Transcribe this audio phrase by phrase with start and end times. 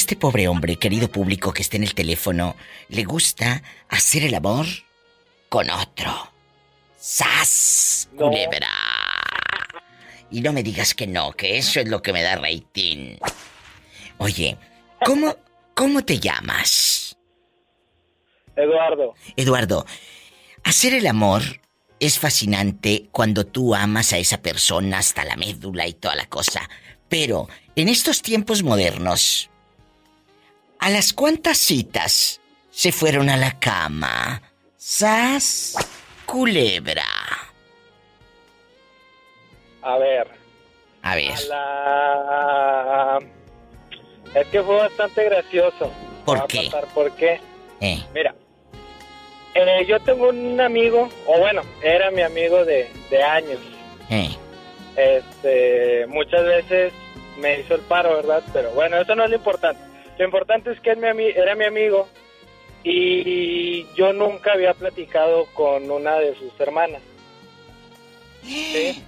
[0.00, 2.56] Este pobre hombre, querido público que está en el teléfono,
[2.88, 4.64] le gusta hacer el amor
[5.50, 6.10] con otro.
[6.98, 8.08] ¡Sas!
[8.16, 8.66] Culebra.
[10.30, 13.18] Y no me digas que no, que eso es lo que me da rating.
[14.16, 14.56] Oye,
[15.04, 15.36] ¿cómo,
[15.74, 17.14] cómo te llamas?
[18.56, 19.14] Eduardo.
[19.36, 19.84] Eduardo,
[20.64, 21.42] hacer el amor
[22.00, 26.70] es fascinante cuando tú amas a esa persona hasta la médula y toda la cosa.
[27.10, 29.50] Pero en estos tiempos modernos,
[30.80, 34.42] ¿a las cuantas citas se fueron a la cama?
[34.76, 35.76] ¡Sas!
[36.26, 37.04] Culebra.
[39.82, 40.28] A ver.
[41.02, 41.32] A ver.
[41.32, 43.18] A la...
[44.34, 45.92] Es que fue bastante gracioso.
[46.24, 46.58] ¿Por qué?
[46.58, 47.40] contar ¿Por qué?
[47.80, 48.02] Eh.
[48.14, 48.34] Mira,
[49.54, 53.58] eh, yo tengo un amigo, o bueno, era mi amigo de, de años.
[54.10, 54.30] Eh.
[54.96, 56.92] Este, muchas veces
[57.38, 58.42] me hizo el paro, ¿verdad?
[58.52, 59.89] Pero bueno, eso no es lo importante.
[60.20, 62.06] Lo importante es que era mi amigo
[62.84, 67.00] y yo nunca había platicado con una de sus hermanas.
[68.42, 69.02] ¿Sí?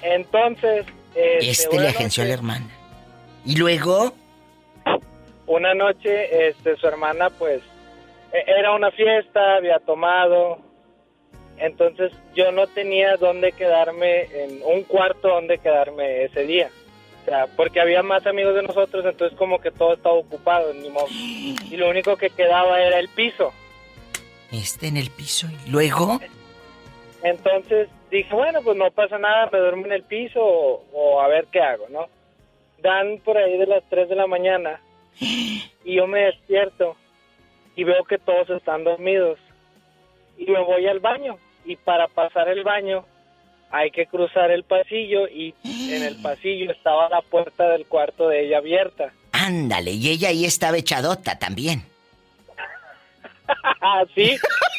[0.00, 2.68] Entonces, este, Este le agenció a la hermana.
[3.44, 4.14] Y luego.
[5.48, 7.60] una noche este su hermana pues
[8.32, 10.60] e- era una fiesta había tomado
[11.58, 16.70] entonces yo no tenía dónde quedarme en un cuarto donde quedarme ese día
[17.20, 20.88] o sea porque había más amigos de nosotros entonces como que todo estaba ocupado ni
[20.88, 21.06] modo.
[21.08, 23.52] y lo único que quedaba era el piso
[24.52, 25.46] Este en el piso.
[25.66, 26.20] Y luego.
[27.22, 31.28] Entonces dije, bueno, pues no pasa nada, me duermo en el piso o, o a
[31.28, 32.06] ver qué hago, ¿no?
[32.82, 34.80] Dan por ahí de las 3 de la mañana
[35.20, 36.96] y yo me despierto
[37.76, 39.38] y veo que todos están dormidos
[40.38, 43.04] y me voy al baño y para pasar el baño
[43.70, 48.46] hay que cruzar el pasillo y en el pasillo estaba la puerta del cuarto de
[48.46, 49.12] ella abierta.
[49.32, 51.84] Ándale, y ella ahí estaba echadota también.
[54.14, 54.36] sí,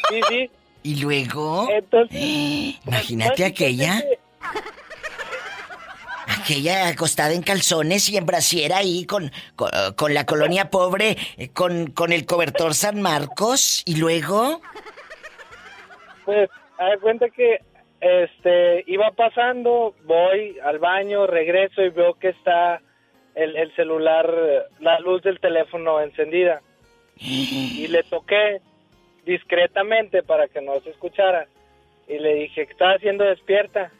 [0.08, 0.50] sí, sí.
[0.82, 1.68] Y luego.
[1.70, 2.20] Entonces,
[2.86, 4.02] Imagínate aquella.
[6.26, 11.48] Aquella acostada en calzones y en brasiera ahí con, con, con la colonia pobre, eh,
[11.50, 13.82] con, con el cobertor San Marcos.
[13.86, 14.60] Y luego.
[16.24, 17.60] Pues, haz cuenta que
[18.02, 22.80] este iba pasando, voy al baño, regreso y veo que está
[23.36, 24.28] el, el celular,
[24.80, 26.60] la luz del teléfono encendida.
[27.16, 28.60] Y le toqué
[29.24, 31.46] discretamente para que no se escuchara.
[32.08, 33.92] Y le dije, ¿qué estás haciendo despierta?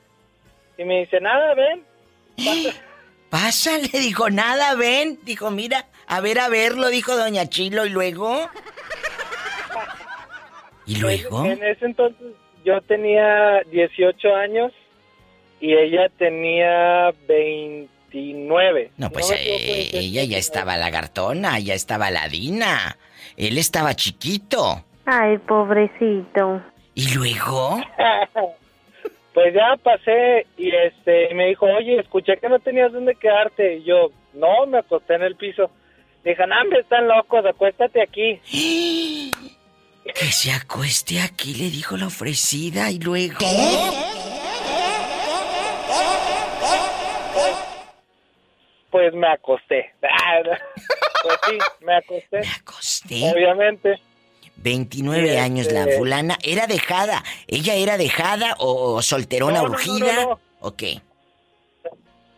[0.77, 1.85] Y me dice, nada, ven.
[3.31, 5.21] Pasa, le dijo nada, ven.
[5.23, 7.87] Dijo, mira, a ver, a ver, lo dijo Doña Chilo.
[7.87, 8.51] Y luego.
[10.87, 11.45] ¿Y luego?
[11.45, 14.73] En ese entonces yo tenía 18 años
[15.61, 18.91] y ella tenía 29.
[18.97, 19.99] No, pues eh, 28.
[19.99, 22.97] ella ya estaba lagartona, ya estaba ladina.
[23.37, 24.85] Él estaba chiquito.
[25.07, 26.63] Ay, pobrecito.
[26.95, 27.81] ¿Y luego?
[29.35, 33.77] Pues ya pasé y este me dijo, oye, escuché que no tenías dónde quedarte.
[33.77, 35.71] Y yo, no, me acosté en el piso.
[36.23, 38.39] Dije, no, hombre, están locos, acuéstate aquí.
[40.05, 42.91] Que se acueste aquí, le dijo la ofrecida.
[42.91, 43.39] ¿Y luego?
[48.91, 49.93] Pues me acosté.
[51.23, 52.41] pues sí, me acosté.
[52.41, 53.33] Me acosté.
[53.33, 54.01] Obviamente.
[54.57, 56.37] 29 Este- años la fulana.
[56.43, 57.25] ¿Era dejada?
[57.47, 60.13] ¿Ella era dejada o solterona No, urgida?
[60.15, 60.41] no, no.
[60.61, 61.01] ¿O qué?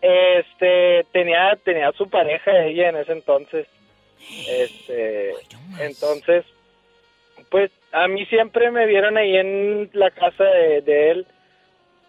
[0.01, 3.67] Este, tenía, tenía su pareja ella en ese entonces.
[4.49, 5.33] Este,
[5.81, 6.45] entonces,
[7.50, 11.27] pues a mí siempre me vieron ahí en la casa de, de él,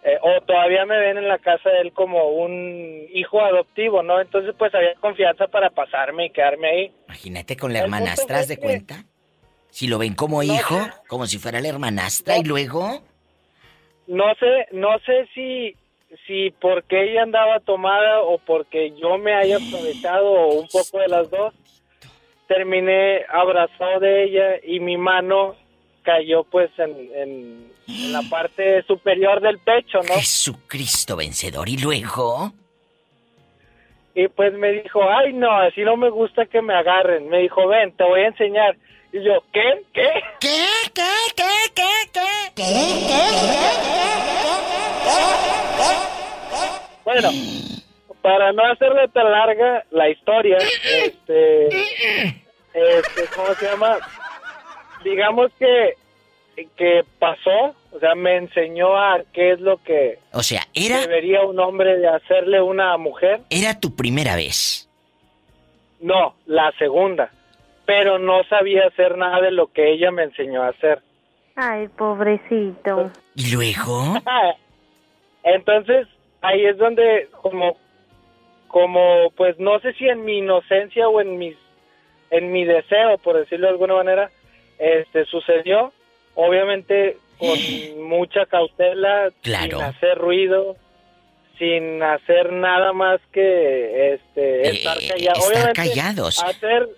[0.03, 4.21] eh, o todavía me ven en la casa de él como un hijo adoptivo, ¿no?
[4.21, 6.91] Entonces, pues había confianza para pasarme y quedarme ahí.
[7.07, 9.03] Imagínate con la hermanastra, ¿haz de que- cuenta?
[9.69, 13.01] Si lo ven como hijo, como si fuera la hermanastra, y luego.
[14.07, 15.75] No sé, no sé si,
[16.25, 21.07] si porque ella andaba tomada o porque yo me haya aprovechado o un poco de
[21.07, 21.53] las dos.
[22.47, 25.55] Terminé abrazado de ella y mi mano
[26.03, 30.13] cayó pues en, en- en la parte superior del pecho, ¿no?
[30.15, 32.51] Jesucristo vencedor, y luego.
[34.15, 37.27] Y pues me dijo, ay no, así no me gusta que me agarren.
[37.29, 38.75] Me dijo, ven, te voy a enseñar.
[39.11, 39.83] Y yo, ¿qué?
[39.93, 40.09] ¿Qué?
[40.39, 40.65] ¿Qué?
[40.93, 41.03] ¿Qué?
[41.35, 41.43] ¿Qué?
[41.75, 42.51] ¿Qué?
[42.55, 42.63] ¿Qué?
[47.03, 47.29] Bueno,
[48.25, 53.99] para no hacerle tan larga la historia, este, este, ¿cómo se llama?
[55.03, 55.93] Digamos que,
[56.75, 61.43] que pasó, o sea, me enseñó a qué es lo que O sea, era, debería
[61.43, 63.41] un hombre de hacerle una mujer.
[63.51, 64.89] era tu primera vez.
[66.01, 67.29] No, la segunda.
[67.85, 70.99] Pero no sabía hacer nada de lo que ella me enseñó a hacer.
[71.55, 73.11] Ay, pobrecito.
[73.35, 74.15] ¿Y luego?
[75.43, 76.07] Entonces,
[76.41, 77.77] ahí es donde como
[78.67, 81.55] como pues no sé si en mi inocencia o en mis
[82.31, 84.31] en mi deseo, por decirlo de alguna manera,
[84.79, 85.93] este sucedió,
[86.33, 87.49] obviamente con
[88.09, 89.77] mucha cautela, Claro.
[89.77, 90.75] sin hacer ruido,
[91.57, 95.37] sin hacer nada más que este estar Eh, callados.
[95.37, 96.43] estar Obviamente, callados.
[96.43, 96.89] Hacer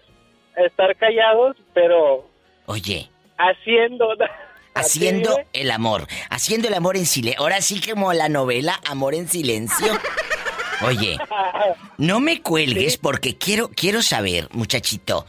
[0.65, 2.27] estar callados, pero
[2.65, 4.09] Oye, haciendo
[4.73, 7.41] ¿Así haciendo el amor, haciendo el amor en silencio.
[7.41, 9.87] Ahora sí como la novela Amor en silencio.
[10.81, 11.17] Oye,
[11.97, 12.99] no me cuelgues Sí.
[13.01, 15.25] porque quiero quiero saber, muchachito.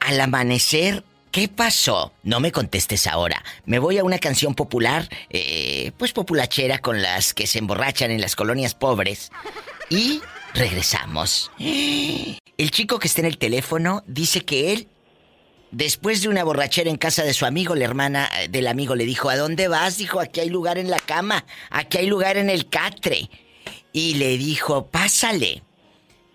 [0.00, 2.12] Al amanecer, ¿qué pasó?
[2.22, 3.44] No me contestes ahora.
[3.66, 8.20] Me voy a una canción popular, eh, pues populachera con las que se emborrachan en
[8.20, 9.30] las colonias pobres.
[9.90, 10.20] Y
[10.54, 11.50] regresamos.
[11.58, 14.88] El chico que está en el teléfono dice que él
[15.70, 19.06] Después de una borrachera en casa de su amigo, la hermana eh, del amigo le
[19.06, 19.96] dijo, ¿a dónde vas?
[19.96, 23.30] Dijo, aquí hay lugar en la cama, aquí hay lugar en el catre.
[23.92, 25.62] Y le dijo, pásale.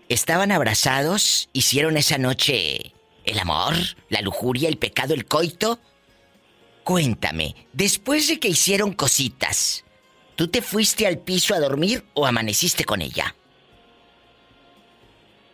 [0.08, 2.92] Estaban abrazados, hicieron esa noche
[3.24, 3.74] el amor,
[4.08, 5.78] la lujuria, el pecado, el coito.
[6.84, 9.84] Cuéntame, después de que hicieron cositas,
[10.36, 13.34] ¿tú te fuiste al piso a dormir o amaneciste con ella?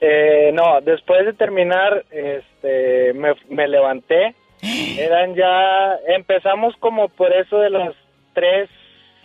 [0.01, 4.35] Eh, no, después de terminar, este, me, me levanté.
[4.99, 7.95] Eran ya, empezamos como por eso de las
[8.35, 8.71] tres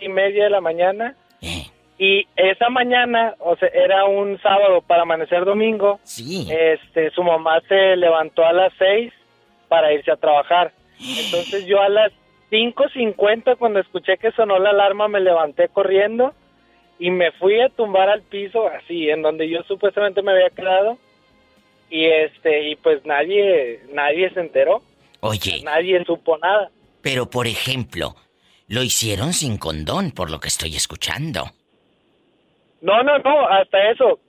[0.00, 1.14] y media de la mañana.
[2.02, 6.00] Y esa mañana, o sea, era un sábado para amanecer domingo.
[6.02, 6.48] sí.
[6.50, 9.12] Este, su mamá se levantó a las seis
[9.68, 10.72] para irse a trabajar.
[10.98, 12.10] Entonces yo a las
[12.50, 16.32] 5.50 cuando escuché que sonó la alarma me levanté corriendo
[16.98, 20.98] y me fui a tumbar al piso así en donde yo supuestamente me había quedado
[21.90, 24.82] y este y pues nadie nadie se enteró,
[25.20, 26.70] Oye, nadie supo nada.
[27.02, 28.16] pero por ejemplo,
[28.68, 31.50] lo hicieron sin condón, por lo que estoy escuchando.
[32.80, 34.20] No, no, no, hasta eso.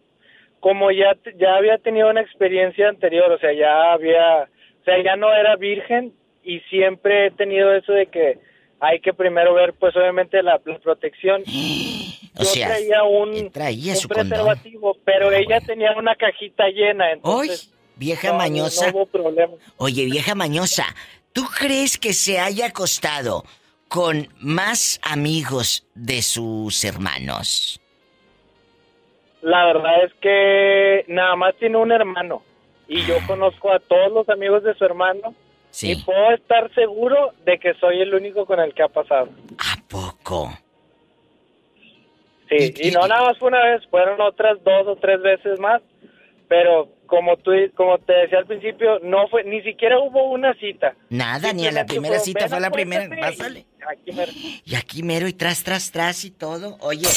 [0.59, 5.15] Como ya ya había tenido una experiencia anterior, o sea, ya había, o sea, ya
[5.15, 6.13] no era virgen
[6.43, 8.37] y siempre he tenido eso de que
[8.79, 11.43] hay que primero ver, pues obviamente la, la protección.
[12.33, 14.29] O Yo sea, traía un, traía un su condón.
[14.29, 15.65] preservativo, pero Ah, ella bueno.
[15.67, 18.89] tenía una cajita llena, entonces Vieja no, mañosa.
[18.89, 19.53] no hubo problema.
[19.75, 20.85] Oye, vieja mañosa,
[21.33, 23.43] ¿tú crees que se haya acostado
[23.89, 27.80] con más amigos de sus hermanos?
[29.41, 32.43] La verdad es que nada más tiene un hermano
[32.87, 35.33] y yo conozco a todos los amigos de su hermano
[35.81, 39.29] y puedo estar seguro de que soy el único con el que ha pasado.
[39.57, 40.51] ¿A poco?
[42.49, 45.21] Sí, Y- y, y- no nada más fue una vez, fueron otras dos o tres
[45.21, 45.81] veces más,
[46.49, 50.93] pero como tú, como te decía al principio, no fue, ni siquiera hubo una cita.
[51.09, 53.03] Nada, ni a la primera fue, cita "Ven, fue la primera.
[53.05, 53.65] acuéstate", Pásale.
[54.65, 56.77] Y aquí mero y tras, tras, tras y todo.
[56.81, 57.07] Oye,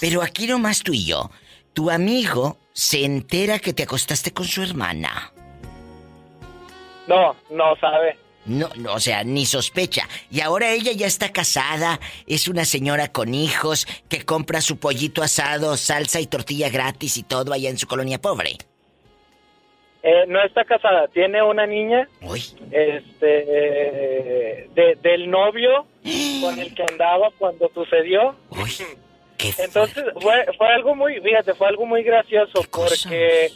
[0.00, 1.30] pero aquí nomás tú y yo.
[1.74, 5.32] Tu amigo se entera que te acostaste con su hermana.
[7.06, 8.18] No, no sabe.
[8.46, 10.08] No, no, o sea, ni sospecha.
[10.30, 15.22] Y ahora ella ya está casada, es una señora con hijos que compra su pollito
[15.22, 18.56] asado, salsa y tortilla gratis y todo allá en su colonia pobre.
[20.02, 22.40] Eh, no está casada, tiene una niña, Uy,
[22.70, 23.44] este,
[24.62, 25.86] eh, de- del novio
[26.40, 28.34] con el que andaba cuando sucedió.
[28.50, 28.72] uy,
[29.58, 33.50] Entonces fue, fue algo muy, fíjate, fue algo muy gracioso ¿Qué porque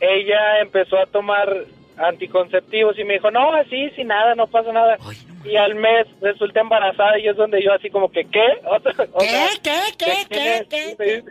[0.00, 1.48] ella empezó a tomar
[1.96, 4.96] anticonceptivos y me dijo, no, así, sin nada, no pasa nada.
[5.00, 8.44] Ay, no Y al mes resulta embarazada y es donde yo así como que, ¿qué?
[8.66, 9.46] O sea, o ¿Qué?
[9.62, 9.80] ¿Qué?
[9.98, 10.04] ¿Qué?
[10.06, 11.14] ¿de quién ¿Qué?
[11.14, 11.24] es?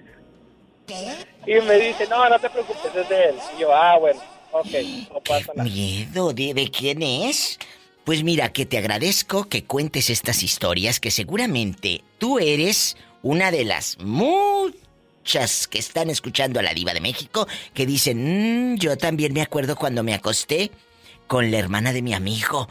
[0.88, 1.52] ¿Qué?
[1.52, 3.36] Y me dice- no, no te preocupes, es de él.
[3.58, 4.22] Y yo, ah, bueno,
[4.52, 4.68] ok,
[5.14, 5.70] no pasa ¿Qué nada.
[5.70, 6.34] miedo?
[6.34, 7.60] ¿De, de quién es?
[8.06, 13.66] Pues mira, que te agradezco que cuentes estas historias que seguramente tú eres una de
[13.66, 19.34] las muchas que están escuchando a la diva de México que dicen, "Mm, yo también
[19.34, 20.70] me acuerdo cuando me acosté
[21.26, 22.70] con la hermana de mi amigo.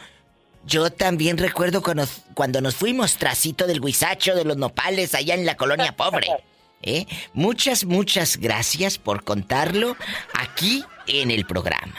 [0.65, 5.45] Yo también recuerdo cuando, cuando nos fuimos trasito del guisacho de los nopales allá en
[5.45, 6.29] la colonia pobre.
[6.83, 7.07] ¿Eh?
[7.33, 9.97] Muchas, muchas gracias por contarlo
[10.35, 11.95] aquí en el programa.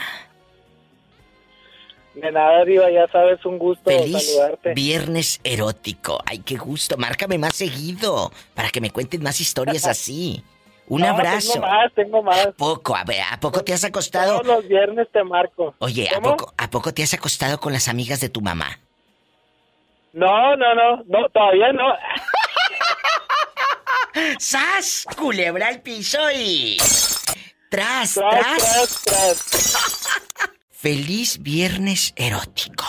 [2.14, 4.72] De nada, Diva, ya sabes, un gusto Feliz saludarte.
[4.74, 6.22] viernes erótico.
[6.26, 6.96] Ay, qué gusto.
[6.96, 10.44] Márcame más seguido para que me cuentes más historias así.
[10.86, 11.54] Un No, abrazo.
[11.54, 12.46] Tengo más, tengo más.
[12.46, 12.94] ¿A poco?
[12.94, 14.40] A ver, ¿a poco te has acostado?
[14.40, 15.74] Todos los viernes te marco.
[15.78, 18.78] Oye, ¿a poco, ¿a poco te has acostado con las amigas de tu mamá?
[20.12, 21.88] No, no, no, no, todavía no.
[24.38, 25.04] ¡Sas!
[25.18, 26.76] Culebra al piso y...
[27.68, 29.02] tras, Tras, tras.
[29.04, 30.08] tras, tras.
[30.84, 32.84] Feliz viernes erótico.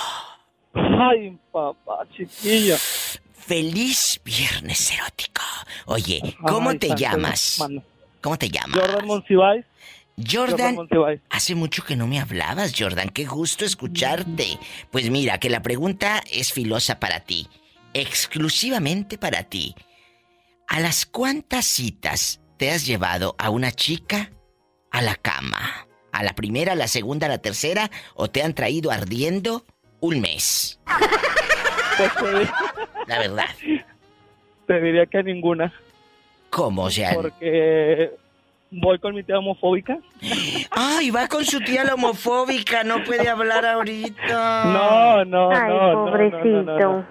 [0.73, 2.75] Ay, papá, chiquillo.
[3.31, 5.41] Feliz viernes erótico.
[5.85, 7.55] Oye, ¿cómo Ay, te llamas?
[7.57, 7.81] mano.
[8.19, 8.81] ¿Cómo te llamas?
[8.81, 9.65] Jordan Monsiváis.
[10.29, 13.07] Jordan Jordan, hace mucho que no me hablabas, Jordan.
[13.07, 14.59] Qué gusto escucharte.
[14.91, 17.47] Pues mira, que la pregunta es filosa para ti.
[17.93, 19.73] Exclusivamente para ti.
[20.67, 24.31] ¿A las cuántas citas te has llevado a una chica
[24.91, 25.84] a la cama?
[26.17, 27.89] ¿A la primera, a la segunda, a la tercera?
[28.15, 29.63] ¿O te han traído ardiendo
[29.99, 30.79] un mes?
[32.19, 32.49] Pues
[33.07, 33.45] La verdad.
[34.67, 35.73] te diría que ninguna.
[36.49, 36.83] ¿Cómo?
[36.83, 38.11] O sea, Porque
[38.71, 39.97] voy con mi tía homofóbica.
[40.71, 44.63] Ay, va con su tía la homofóbica, no puede hablar ahorita.
[44.65, 46.63] No, no, Ay, no, no, no, pobrecito.
[46.63, 47.05] no, no.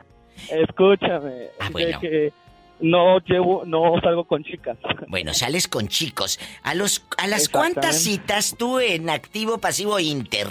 [0.50, 1.48] Escúchame.
[1.60, 2.00] Ah, de bueno.
[2.00, 2.32] que
[2.80, 4.76] no llevo, no salgo con chicas.
[5.08, 6.40] Bueno, sales con chicos.
[6.62, 10.48] A los a las cuántas citas tú en activo, pasivo inter.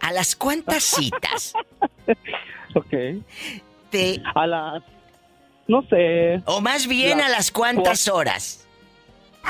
[0.00, 1.54] A las cuántas citas
[2.74, 2.94] Ok.
[3.90, 4.82] te A las,
[5.68, 8.66] no sé, o más bien a las cuántas horas.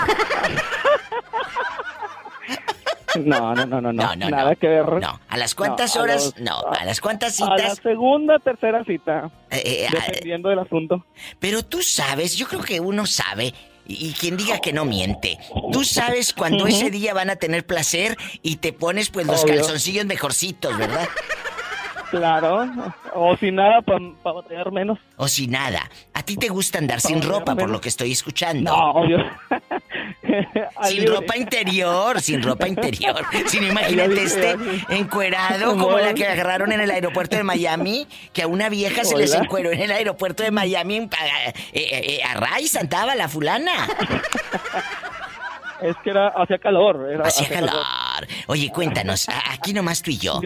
[3.21, 4.87] no, no, no, no, no, No, no, nada que ver.
[5.00, 7.78] No, a las cuántas No, a horas, los- no, a las cuántas A la citas.
[7.83, 11.04] segunda, tercera cita, eh, eh, ah, dependiendo del asunto.
[11.38, 13.52] pero tú sabes, yo creo que uno sabe
[13.87, 15.38] y y quien diga que no miente.
[15.73, 19.57] Tú sabes cuando ese día van a tener placer y te pones pues los Obvio.
[19.57, 21.09] calzoncillos mejorcitos, ¿verdad?
[22.11, 22.71] Claro,
[23.14, 24.99] o sin nada para batallar menos.
[25.16, 25.90] O sin nada.
[26.12, 28.71] A ti te gusta andar sin ropa, por lo que estoy escuchando.
[28.71, 29.19] No, obvio.
[30.85, 33.23] Sin ropa interior, sin ropa interior.
[33.47, 34.57] Si no, imagínate este
[34.91, 39.17] encuerado como la que agarraron en el aeropuerto de Miami, que a una vieja se
[39.17, 43.29] les encueró en el aeropuerto de Miami en- a, eh, eh, a Rice, andaba la
[43.29, 43.73] fulana.
[45.81, 47.09] Es que era, hacía calor.
[47.12, 47.85] Era, Hacía calor.
[48.47, 50.41] Oye, cuéntanos, aquí nomás tú y yo.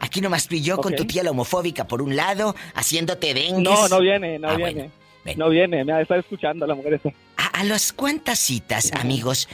[0.00, 3.62] Aquí nomás tú y yo con tu tía la homofóbica por un lado, haciéndote dengues.
[3.64, 4.72] No, no viene, no Ah, viene.
[4.74, 4.92] bueno,
[5.24, 5.38] ven.
[5.38, 7.10] No viene, me está escuchando la mujer esa.
[7.36, 9.48] A, a las cuantas citas, amigos,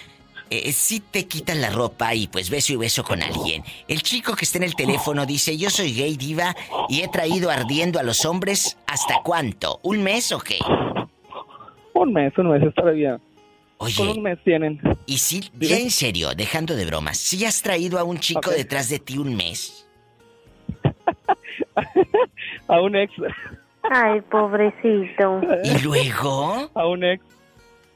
[0.50, 3.62] eh, si te quitan la ropa y pues beso y beso con alguien.
[3.86, 6.56] El chico que está en el teléfono dice, yo soy gay diva
[6.88, 10.58] y he traído ardiendo a los hombres hasta cuánto, ¿un mes o qué?
[11.94, 13.18] Un mes, un mes, está bien.
[13.76, 14.80] Con un Oye, mes tienen.
[15.06, 18.88] y si, ya en serio, dejando de bromas, si has traído a un chico detrás
[18.88, 19.86] de ti un mes.
[22.68, 23.12] A un ex,
[23.90, 25.40] Ay, pobrecito.
[25.64, 27.22] Y luego, a un ex.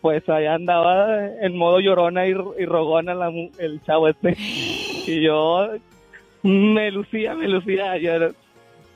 [0.00, 4.36] Pues allá andaba en modo llorona y, y rogona la mu- el chavo este.
[4.38, 5.68] Y yo
[6.42, 7.96] me lucía, me lucía.
[7.98, 8.30] Yo,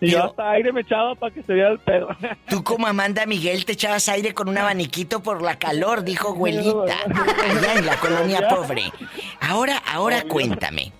[0.00, 2.08] y yo hasta aire me echaba para que se viera el pedo.
[2.48, 6.96] tú como Amanda Miguel te echabas aire con un abaniquito por la calor, dijo abuelita,
[7.50, 8.82] allá en la colonia pobre.
[9.40, 10.90] Ahora, ahora cuéntame,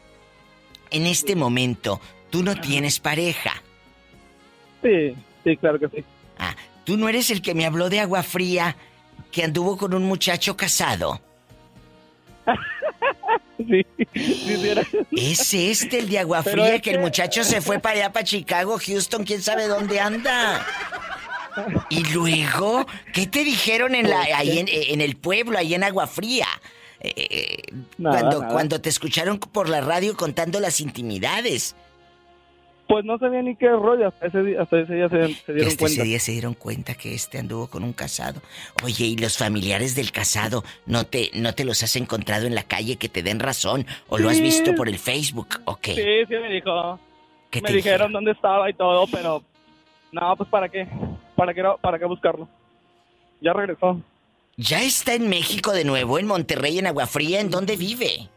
[0.93, 2.01] en este momento,
[2.31, 3.55] tú no tienes pareja.
[4.85, 6.05] Sí, sí, claro que sí.
[6.39, 8.77] Ah, tú no eres el que me habló de agua fría
[9.31, 11.21] que anduvo con un muchacho casado.
[13.57, 13.87] Sí,
[15.13, 18.13] Es este el de agua Pero fría es que el muchacho se fue para allá,
[18.13, 20.65] para Chicago, Houston, quién sabe dónde anda.
[21.89, 26.07] Y luego, ¿qué te dijeron en la, ahí en, en el pueblo, ahí en Agua
[26.07, 26.47] Fría?
[27.01, 27.57] Eh, eh,
[27.97, 28.53] Nada, cuando, nada.
[28.53, 31.75] cuando te escucharon por la radio contando las intimidades.
[32.89, 34.09] Pues no sabía ni qué rollo.
[34.09, 35.87] Hasta ese día, hasta ese día se, se dieron hasta cuenta.
[35.87, 38.41] ese día se dieron cuenta que este anduvo con un casado.
[38.85, 42.63] Oye, ¿y los familiares del casado no te, no te los has encontrado en la
[42.63, 43.87] calle que te den razón?
[44.09, 45.49] ¿O lo has visto por el Facebook?
[45.65, 45.95] ¿O qué?
[45.95, 47.01] Sí, sí me dijo.
[47.51, 49.43] ¿Qué Me dijeron dónde estaba y todo, pero
[50.13, 50.87] no, pues para qué,
[51.35, 52.49] para qué, para qué buscarlo.
[53.41, 54.01] Ya regresó.
[54.57, 57.41] Ya está en México de nuevo, en Monterrey, en Agua Fría.
[57.41, 58.29] ¿En dónde vive?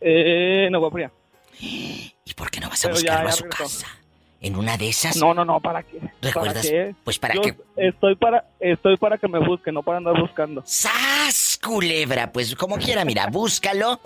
[0.00, 1.10] Eh, no, Fría.
[1.60, 3.62] ¿Y por qué no vas a Pero ya- buscarlo a su regresó.
[3.64, 3.86] casa?
[4.40, 5.16] En una de esas.
[5.18, 6.00] No, no, no, ¿para qué?
[6.20, 6.66] ¿Recuerdas?
[6.66, 6.94] ¿Para qué?
[7.04, 7.54] Pues para Yo que.
[7.76, 10.64] estoy para, estoy para que me busquen, no para andar buscando.
[10.66, 12.32] ¡Sas, culebra!
[12.32, 14.00] Pues como quiera, mira, búscalo,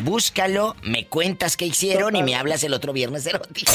[0.00, 3.72] búscalo, me cuentas qué hicieron y me hablas el otro viernes erótico.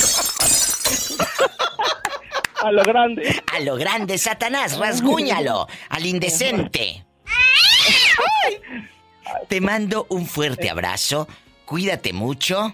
[2.61, 3.41] A lo grande.
[3.51, 5.67] A lo grande, Satanás, rasguñalo.
[5.89, 7.03] Al indecente.
[9.49, 11.27] Te mando un fuerte abrazo.
[11.65, 12.74] Cuídate mucho.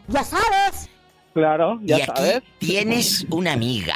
[1.34, 2.44] Claro, ya y aquí sabes.
[2.58, 3.96] tienes una amiga.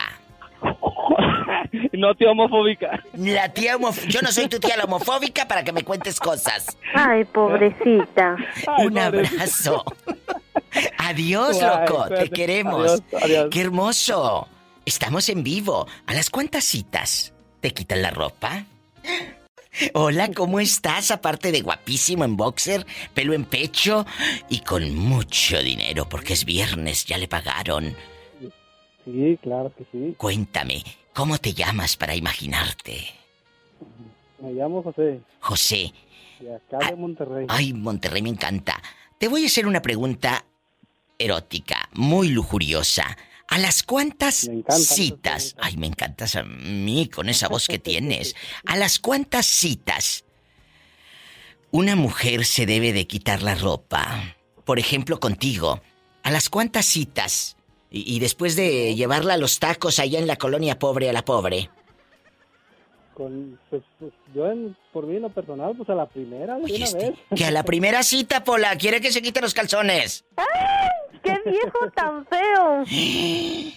[1.93, 3.03] no te homofóbica.
[3.13, 6.67] La tía homof- Yo no soy tu tía la homofóbica para que me cuentes cosas.
[6.93, 8.37] Ay, pobrecita.
[8.67, 9.83] Ay, un abrazo.
[10.97, 12.07] Adiós, loco.
[12.09, 12.91] Te queremos.
[12.91, 13.47] Adiós, adiós.
[13.51, 14.47] Qué hermoso.
[14.85, 15.87] Estamos en vivo.
[16.07, 18.63] ¿A las cuántas citas te quitan la ropa?
[19.93, 21.09] Hola, ¿cómo estás?
[21.09, 24.05] Aparte de guapísimo en boxer, pelo en pecho
[24.49, 27.95] y con mucho dinero, porque es viernes, ya le pagaron.
[29.05, 30.15] Sí, claro que sí.
[30.17, 33.07] Cuéntame, ¿cómo te llamas para imaginarte?
[34.39, 35.21] Me llamo José.
[35.39, 35.91] José.
[36.39, 37.45] De acá de Monterrey.
[37.49, 38.81] Ay, Monterrey me encanta.
[39.17, 40.45] Te voy a hacer una pregunta
[41.17, 43.17] erótica, muy lujuriosa.
[43.47, 45.55] ¿A las cuantas citas?
[45.59, 48.35] Ay, me encantas a mí con esa voz que tienes.
[48.65, 50.25] ¿A las cuantas citas
[51.71, 54.35] una mujer se debe de quitar la ropa?
[54.65, 55.81] Por ejemplo, contigo.
[56.23, 57.57] ¿A las cuantas citas?
[57.95, 61.69] Y, después de llevarla a los tacos allá en la colonia pobre a la pobre.
[63.13, 64.45] Con, pues, pues, yo
[64.91, 67.13] por mí en lo personal, pues a la primera, de una vez.
[67.35, 70.25] Que a la primera cita, Pola, quiere que se quite los calzones.
[71.23, 72.83] ¡Qué viejo tan feo!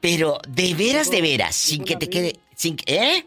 [0.00, 2.40] Pero, de veras, de veras, sin que te quede...
[2.54, 3.26] Sin, ¿Eh?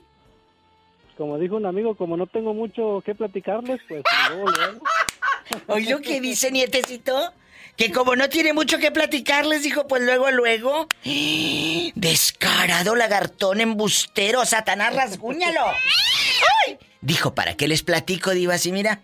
[1.17, 4.81] Como dijo un amigo, como no tengo mucho que platicarles, pues luego, luego.
[5.67, 7.31] ¿Oí lo que dice, nietecito?
[7.77, 10.87] Que como no tiene mucho que platicarles, dijo, pues luego, luego.
[11.95, 15.61] Descarado, lagartón, embustero, Satanás, rasguñalo.
[16.65, 16.77] ¡Ay!
[17.01, 18.55] Dijo, ¿para qué les platico, Diva?
[18.55, 19.01] Así, mira.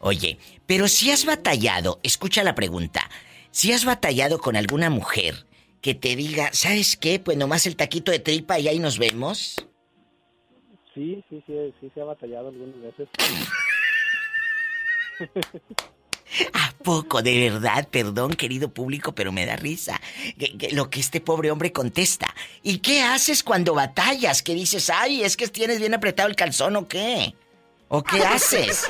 [0.00, 3.08] Oye, pero si has batallado, escucha la pregunta.
[3.50, 5.46] Si has batallado con alguna mujer
[5.80, 7.18] que te diga, ¿sabes qué?
[7.18, 9.56] Pues nomás el taquito de tripa y ahí nos vemos.
[10.94, 13.08] Sí, sí, sí, sí se ha batallado algunas veces.
[16.52, 17.22] ¿A poco?
[17.22, 20.00] De verdad, perdón, querido público, pero me da risa
[20.72, 22.34] lo que este pobre hombre contesta.
[22.62, 24.42] ¿Y qué haces cuando batallas?
[24.42, 27.34] ¿Qué dices, ay, es que tienes bien apretado el calzón o qué?
[27.88, 28.86] ¿O qué haces?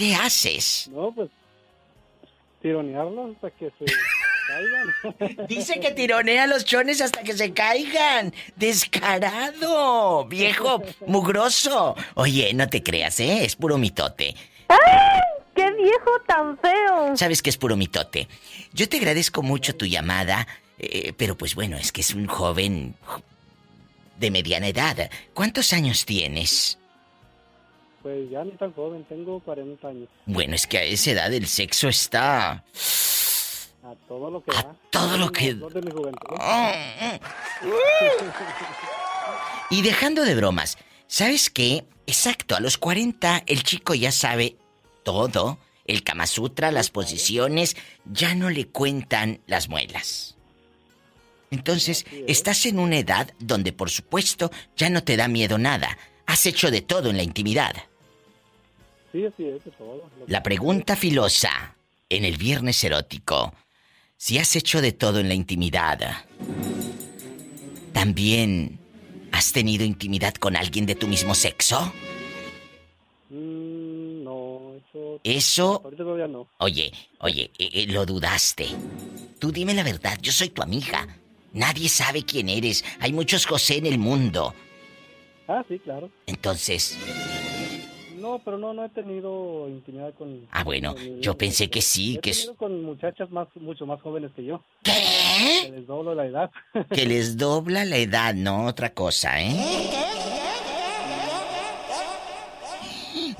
[0.00, 0.88] ¿Qué haces?
[0.90, 1.28] No, pues
[2.62, 3.84] tironearlos hasta que se
[4.48, 5.46] caigan.
[5.46, 8.32] Dice que tironea los chones hasta que se caigan.
[8.56, 11.96] Descarado, viejo, mugroso.
[12.14, 13.44] Oye, no te creas, ¿eh?
[13.44, 14.34] Es puro mitote.
[14.68, 15.20] ¡Ay!
[15.54, 17.14] ¡Qué viejo tan feo!
[17.14, 18.26] Sabes que es puro mitote.
[18.72, 20.48] Yo te agradezco mucho tu llamada,
[20.78, 22.94] eh, pero pues bueno, es que es un joven
[24.18, 25.10] de mediana edad.
[25.34, 26.79] ¿Cuántos años tienes?
[28.02, 30.08] Pues ya ni tan joven, tengo 40 años.
[30.26, 32.64] Bueno, es que a esa edad el sexo está...
[33.82, 35.56] A todo lo que a todo lo que...
[39.70, 41.84] y dejando de bromas, ¿sabes qué?
[42.06, 44.56] Exacto, a los 40 el chico ya sabe
[45.02, 45.58] todo.
[45.86, 50.36] El Kama Sutra, las posiciones, ya no le cuentan las muelas.
[51.50, 55.98] Entonces, estás en una edad donde, por supuesto, ya no te da miedo nada.
[56.26, 57.72] Has hecho de todo en la intimidad.
[59.12, 60.08] Sí, sí, es todo.
[60.26, 61.74] La pregunta filosa
[62.08, 63.52] en el viernes erótico.
[64.16, 65.98] Si has hecho de todo en la intimidad,
[67.92, 68.78] ¿también
[69.32, 71.92] has tenido intimidad con alguien de tu mismo sexo?
[73.30, 75.20] Mm, no, eso...
[75.24, 75.80] Eso...
[75.84, 76.46] Ahorita todavía no.
[76.58, 78.68] Oye, oye, eh, eh, lo dudaste.
[79.38, 81.08] Tú dime la verdad, yo soy tu amiga.
[81.52, 82.84] Nadie sabe quién eres.
[83.00, 84.54] Hay muchos José en el mundo.
[85.48, 86.10] Ah, sí, claro.
[86.26, 86.96] Entonces,
[88.30, 90.46] no, pero no, no he tenido intimidad con...
[90.50, 92.32] Ah, bueno, yo pensé que sí, he que...
[92.32, 94.62] Tenido con muchachas más, mucho más jóvenes que yo.
[94.82, 94.92] ¿Qué?
[95.66, 96.50] Que les doblo la edad.
[96.90, 99.90] que les dobla la edad, no otra cosa, ¿eh?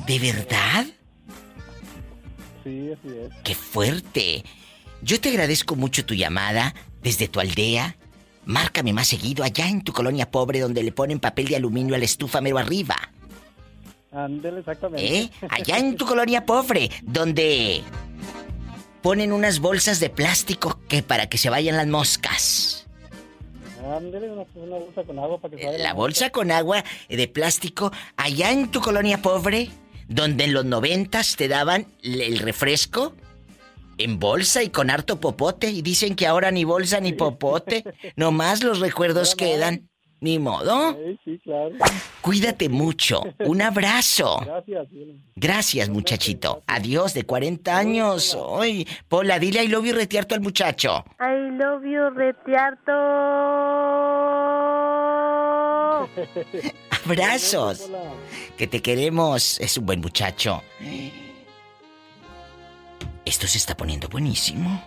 [0.07, 0.87] ¿De verdad?
[2.65, 3.33] Sí, así es.
[3.45, 4.45] ¡Qué fuerte!
[5.03, 7.97] Yo te agradezco mucho tu llamada desde tu aldea.
[8.45, 11.99] Márcame más seguido allá en tu colonia pobre donde le ponen papel de aluminio a
[11.99, 12.97] la estufa mero arriba.
[14.13, 15.19] Exactamente.
[15.19, 15.31] ¿Eh?
[15.49, 17.83] Allá en tu colonia pobre, donde
[19.03, 22.87] ponen unas bolsas de plástico que para que se vayan las moscas.
[23.85, 24.45] Ándele, una,
[24.79, 28.71] bolsa con agua para que se vayan La bolsa con agua de plástico, allá en
[28.71, 29.71] tu colonia pobre,
[30.09, 33.15] donde en los noventas te daban el refresco
[33.97, 37.85] en bolsa y con harto popote, y dicen que ahora ni bolsa ni popote,
[38.17, 39.89] nomás los recuerdos quedan.
[40.21, 40.97] Ni modo.
[41.25, 41.75] Sí, claro.
[42.21, 43.23] Cuídate mucho.
[43.41, 44.39] Un abrazo.
[44.45, 44.89] Gracias.
[45.35, 46.63] Gracias, muchachito.
[46.67, 48.37] Adiós, de 40 años.
[48.59, 51.05] Ay, Pola, dile I love you retiarto al muchacho.
[51.19, 52.93] I love you retiarto.
[57.05, 57.91] Abrazos.
[58.59, 59.59] Que te queremos.
[59.61, 60.63] Es un buen muchacho.
[63.25, 64.83] Esto se está poniendo buenísimo.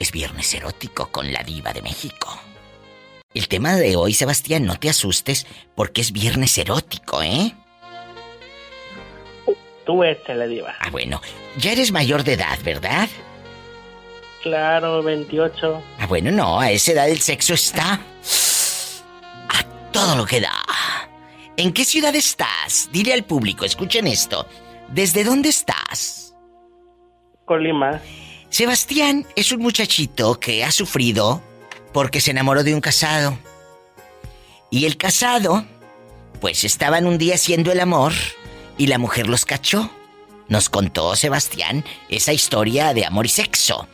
[0.00, 2.47] Es viernes erótico con la diva de México.
[3.34, 7.54] El tema de hoy, Sebastián, no te asustes porque es viernes erótico, ¿eh?
[9.84, 10.74] Tú la diva.
[10.80, 11.20] Ah, bueno.
[11.58, 13.08] Ya eres mayor de edad, ¿verdad?
[14.42, 15.82] Claro, 28.
[15.98, 19.62] Ah, bueno, no, a esa edad el sexo está a
[19.92, 20.62] todo lo que da.
[21.56, 22.88] ¿En qué ciudad estás?
[22.92, 24.46] Dile al público, escuchen esto.
[24.88, 26.34] ¿Desde dónde estás?
[27.44, 28.00] Colima.
[28.48, 31.42] Sebastián es un muchachito que ha sufrido
[31.92, 33.38] porque se enamoró de un casado.
[34.70, 35.64] Y el casado,
[36.40, 38.12] pues estaban un día haciendo el amor
[38.76, 39.90] y la mujer los cachó.
[40.48, 43.86] Nos contó Sebastián esa historia de amor y sexo.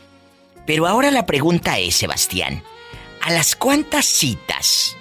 [0.66, 2.62] Pero ahora la pregunta es, Sebastián,
[3.20, 4.96] ¿a las cuántas citas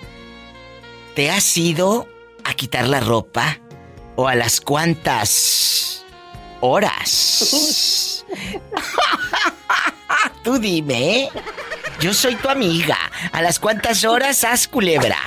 [1.15, 2.07] te has ido
[2.43, 3.59] a quitar la ropa?
[4.15, 6.05] ¿O a las cuántas
[6.61, 8.25] horas?
[10.43, 11.29] Tú dime, ¿eh?
[11.99, 12.97] Yo soy tu amiga.
[13.31, 15.17] ¿A las cuántas horas has culebra?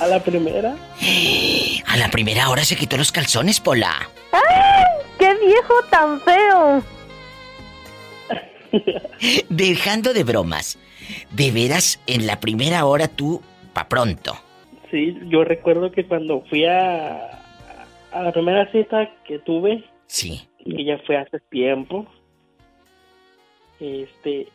[0.00, 0.74] A la primera.
[1.86, 4.08] A la primera hora se quitó los calzones, Pola.
[4.32, 4.84] ¡Ay!
[5.18, 6.82] ¡Qué viejo tan feo!
[9.48, 10.78] Dejando de bromas.
[11.30, 14.36] De veras, en la primera hora tú, pa' pronto.
[14.90, 17.40] Sí, yo recuerdo que cuando fui a,
[18.12, 20.48] a la primera cita que tuve, Sí.
[20.64, 22.06] Y ya fue hace tiempo,
[23.80, 24.48] este,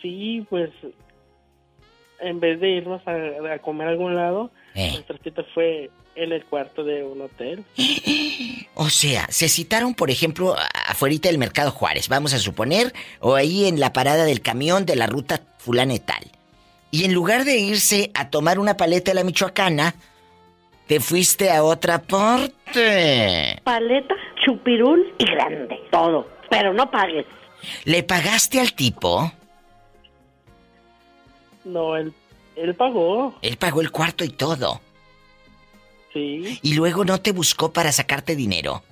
[0.00, 0.70] sí, pues,
[2.20, 4.90] en vez de irnos a, a comer a algún lado, Eh.
[4.92, 7.64] nuestra cita fue en el cuarto de un hotel.
[8.74, 10.56] O sea, se citaron, por ejemplo,
[10.88, 14.96] afuera del Mercado Juárez, vamos a suponer, o ahí en la parada del camión de
[14.96, 16.24] la ruta fulana y tal.
[16.90, 19.94] Y en lugar de irse a tomar una paleta de la Michoacana,
[20.86, 23.60] te fuiste a otra parte.
[23.64, 24.14] Paleta,
[24.44, 25.80] chupirul y grande.
[25.90, 26.26] Todo.
[26.50, 27.26] Pero no pagues.
[27.84, 29.32] ¿Le pagaste al tipo?
[31.64, 32.12] No, él,
[32.56, 34.80] él pagó, Él pagó el cuarto y todo.
[36.12, 36.58] sí.
[36.62, 38.82] Y luego no te buscó para sacarte dinero.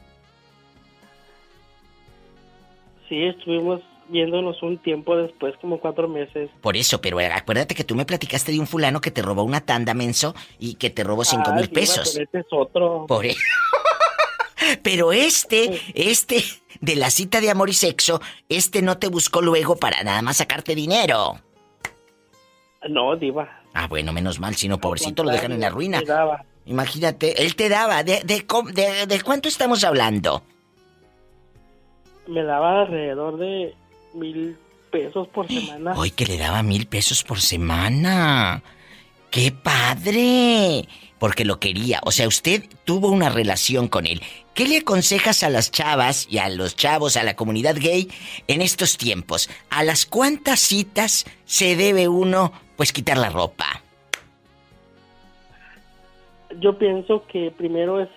[3.09, 6.51] Sí, estuvimos viéndonos un tiempo después, como cuatro meses.
[6.61, 9.61] Por eso, pero acuérdate que tú me platicaste de un fulano que te robó una
[9.61, 12.11] tanda, menso, y que te robó cinco Ah, mil Diva, pesos.
[12.13, 13.07] pero este es otro.
[13.07, 13.37] Por e-
[14.83, 16.45] Pero este, este
[16.81, 20.37] de la cita de amor y sexo, este no te buscó luego para nada más
[20.37, 21.41] sacarte dinero.
[22.89, 23.63] No, diva.
[23.75, 26.03] Ah, bueno, menos mal, si no, pobrecito, lo dejan en la ruina.
[26.67, 28.45] Imagínate, él te daba, ¿de, de,
[28.75, 30.43] de- de cuánto estamos hablando?
[32.27, 33.75] Me daba alrededor de
[34.15, 34.57] mil
[34.91, 35.95] pesos por semana.
[35.97, 38.63] Hoy que le daba mil pesos por semana.
[39.31, 40.89] ¡Qué padre!
[41.19, 42.01] Porque lo quería.
[42.05, 44.23] O sea, usted tuvo una relación con él.
[44.55, 48.09] ¿Qué le aconsejas a las chavas y a los chavos, a la comunidad gay
[48.49, 49.49] en estos tiempos?
[49.71, 53.83] ¿A las cuántas citas se debe uno, pues, quitar la ropa?
[56.59, 58.09] Yo pienso que primero es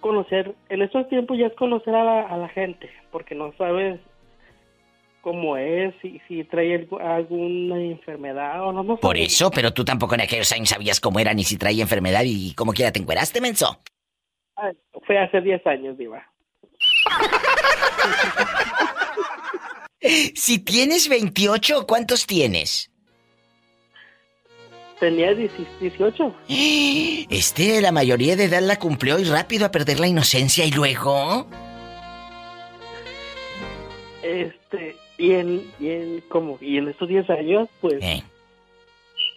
[0.00, 4.00] conocer, en estos tiempos ya es conocer a la, a la gente, porque no sabes
[5.26, 8.84] cómo es, si, si trae algu- alguna enfermedad o no.
[8.84, 11.82] no Por eso, pero tú tampoco en aquellos años sabías cómo era ni si traía
[11.82, 13.80] enfermedad y cómo quiera te encueraste, menso.
[15.04, 16.24] Fue hace 10 años, Diva.
[20.36, 22.92] Si tienes 28, ¿cuántos tienes?
[25.00, 26.36] Tenía 18.
[27.28, 31.48] Este, la mayoría de edad la cumplió y rápido a perder la inocencia y luego...
[34.22, 38.22] Este, y en, y en, como, y en estos 10 años, pues Eh,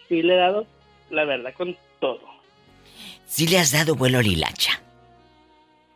[0.07, 0.65] sí le he dado,
[1.09, 2.19] la verdad, con todo.
[3.25, 4.81] sí le has dado vuelo a Lilacha.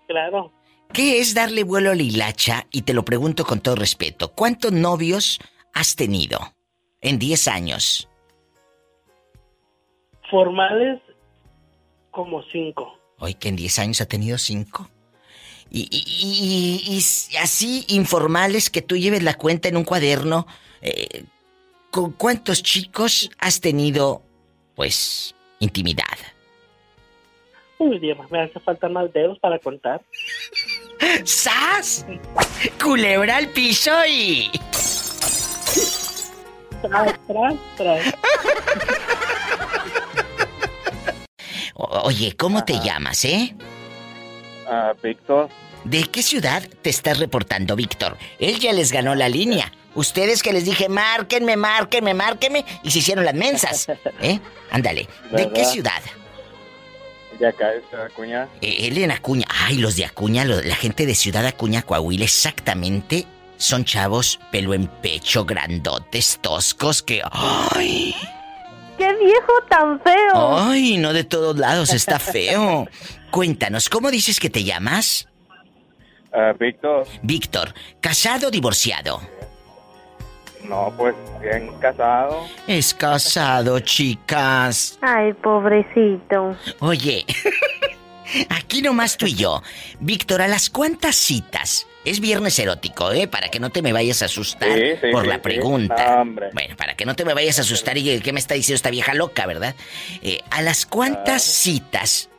[0.07, 0.51] Claro,
[0.93, 2.67] ¿Qué es darle vuelo a Lilacha?
[2.71, 4.31] Y te lo pregunto con todo respeto.
[4.33, 5.39] ¿Cuántos novios
[5.73, 6.39] has tenido
[7.01, 8.07] en 10 años?
[10.29, 10.99] formales
[12.11, 12.97] como 5.
[13.19, 14.89] Hoy que en 10 años ha tenido 5.
[15.75, 20.45] Y, y- así informales que tú lleves la cuenta en un cuaderno.
[20.81, 21.23] eh,
[21.89, 24.21] ¿Con cuántos chicos has tenido,
[24.75, 26.03] pues, intimidad?
[27.79, 30.01] Uy, Dios, me hace falta más dedos para contar.
[31.23, 32.05] ¡Sas!
[32.81, 34.49] Culebra al piso y...
[36.81, 38.13] Tras, tras, tras.
[41.75, 43.55] Oye, ¿cómo te llamas, eh?
[45.01, 45.49] Víctor,
[45.83, 48.17] ¿De qué ciudad te estás reportando, Víctor?
[48.39, 49.71] Él ya les ganó la línea.
[49.95, 53.87] Ustedes que les dije, márquenme, márquenme, márquenme, y se hicieron las mensas.
[54.21, 54.39] ¿Eh?
[54.71, 55.07] Ándale.
[55.31, 56.01] ¿De qué ciudad?
[57.39, 58.47] de acá es Acuña.
[58.61, 59.45] Eh, él en Acuña.
[59.49, 63.25] Ay, los de Acuña, la gente de Ciudad Acuña, Coahuila, exactamente.
[63.57, 67.21] Son chavos, pelo en pecho, grandotes, toscos, que...
[67.31, 68.15] ¡Ay!
[69.03, 70.57] ¡Qué viejo tan feo!
[70.57, 70.95] ¡Ay!
[70.95, 72.87] No de todos lados, está feo.
[73.31, 75.27] Cuéntanos, ¿cómo dices que te llamas?
[76.31, 79.19] Ah, Víctor, Víctor, ¿casado o divorciado?
[80.63, 82.47] No, pues bien casado.
[82.65, 84.97] Es casado, chicas.
[85.01, 86.55] Ay, pobrecito.
[86.79, 87.25] Oye,
[88.49, 89.61] aquí nomás tú y yo.
[89.99, 91.87] Víctor, ¿a las cuántas citas?
[92.05, 93.27] Es viernes erótico, ¿eh?
[93.27, 96.21] Para que no te me vayas a asustar Sí, sí, por sí, la pregunta.
[96.21, 96.49] Hombre.
[96.53, 98.89] Bueno, para que no te me vayas a asustar y qué me está diciendo esta
[98.89, 99.75] vieja loca, ¿verdad?
[100.21, 102.29] Eh, ¿A las cuántas citas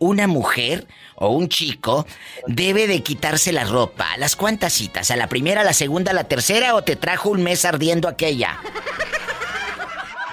[0.00, 2.04] una mujer o un chico
[2.48, 4.12] debe de quitarse la ropa?
[4.12, 5.12] ¿A las cuántas citas?
[5.12, 8.08] ¿A la primera, a la segunda, a la tercera o te trajo un mes ardiendo
[8.08, 8.58] aquella?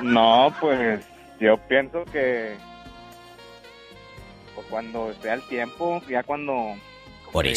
[0.01, 1.05] No, pues
[1.39, 2.55] yo pienso que
[4.55, 6.53] pues, cuando esté al tiempo, ya cuando...
[6.53, 7.55] ¿cómo Por diré?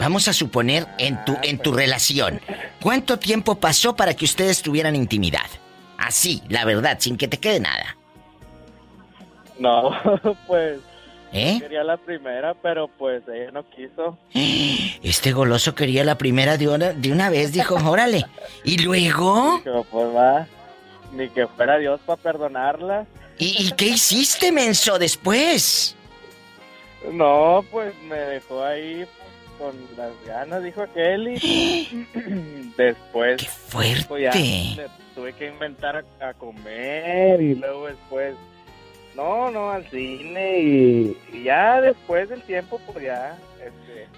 [0.00, 2.40] Vamos a suponer en tu, en tu relación,
[2.80, 5.46] ¿cuánto tiempo pasó para que ustedes tuvieran intimidad?
[5.98, 7.96] Así, la verdad, sin que te quede nada.
[9.58, 9.92] No,
[10.46, 10.80] pues
[11.32, 11.58] ¿Eh?
[11.60, 14.18] quería la primera, pero pues ella no quiso.
[15.02, 18.24] Este goloso quería la primera de una, de una vez, dijo, órale.
[18.64, 19.60] ¿Y luego?
[19.64, 20.46] Dijo, pues va,
[21.12, 23.06] ni que fuera Dios para perdonarla.
[23.38, 25.94] ¿Y, y qué hiciste, menso, después?
[27.12, 29.06] No, pues me dejó ahí
[29.60, 32.06] con las ganas, dijo aquel, y
[32.76, 34.38] después ¡Qué pues, ya fuerte!
[34.76, 38.34] le tuve que inventar a, a comer y luego después,
[39.14, 44.08] no, no, al cine y, y ya después del tiempo, pues ya, este,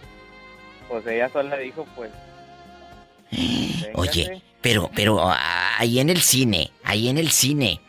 [0.89, 2.11] pues ella sola dijo, pues,
[3.95, 7.81] Oye, pero, pero ah, ahí en el cine, ahí en el cine,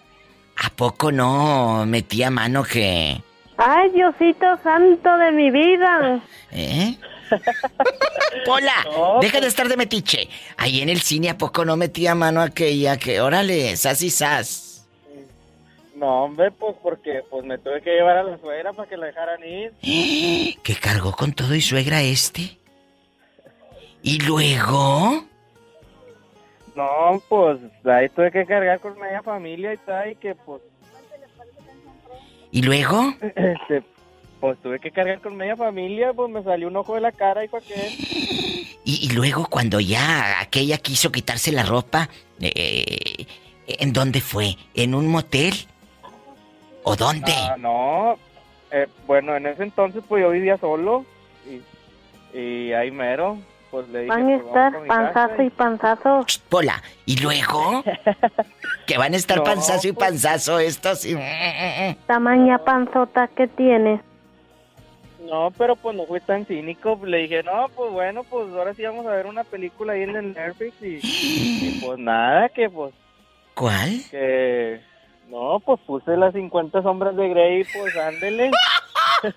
[0.58, 3.22] ¿a poco no metía mano que...
[3.58, 6.22] Ay, Diosito santo de mi vida.
[6.52, 6.98] ¿Eh?
[8.46, 10.28] Pola, No, deja de estar de metiche.
[10.58, 14.88] Ahí en el cine a poco no metía mano aquella que, órale, sas y sas.
[15.96, 19.06] No, hombre, pues porque pues me tuve que llevar a la suegra para que la
[19.06, 19.72] dejaran ir.
[20.64, 22.58] Que cargó con todo y suegra este.
[24.02, 25.24] Y luego,
[26.76, 30.62] No, pues ahí tuve que cargar con media familia y tal, y que pues,
[32.52, 33.84] y luego, este,
[34.44, 37.46] pues tuve que cargar con media familia, pues me salió un ojo de la cara
[37.46, 37.76] y fue que
[38.84, 42.10] y, y luego cuando ya aquella quiso quitarse la ropa,
[42.42, 43.26] eh,
[43.68, 44.58] ¿en dónde fue?
[44.74, 45.54] ¿En un motel?
[46.84, 47.32] ¿O dónde?
[47.34, 48.18] Ah, no,
[48.70, 51.06] eh, bueno, en ese entonces pues yo vivía solo
[51.50, 53.38] y, y ahí mero,
[53.72, 54.10] pues le dije...
[54.10, 56.24] Van a pues, estar casa panzazo y panzazo.
[56.26, 57.82] Ch, Pola, ¿y luego?
[58.88, 61.06] que van a estar No, panzazo y pues- panzazo estos.
[61.06, 61.16] y-
[62.08, 64.02] Tamaña panzota que tienes.
[65.24, 67.00] No, pero pues no fui tan cínico.
[67.06, 70.16] Le dije, no, pues bueno, pues ahora sí vamos a ver una película ahí en
[70.16, 72.94] el Netflix y, y, pues nada, que pues
[73.54, 74.02] ¿Cuál?
[74.10, 74.82] que...
[75.30, 78.52] No, pues puse las 50 sombras de Grey y pues ándele.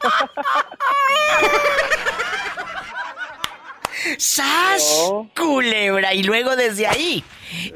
[4.19, 5.09] ¡Sas!
[5.09, 5.31] No.
[5.37, 6.13] Culebra.
[6.13, 7.25] Y luego desde ahí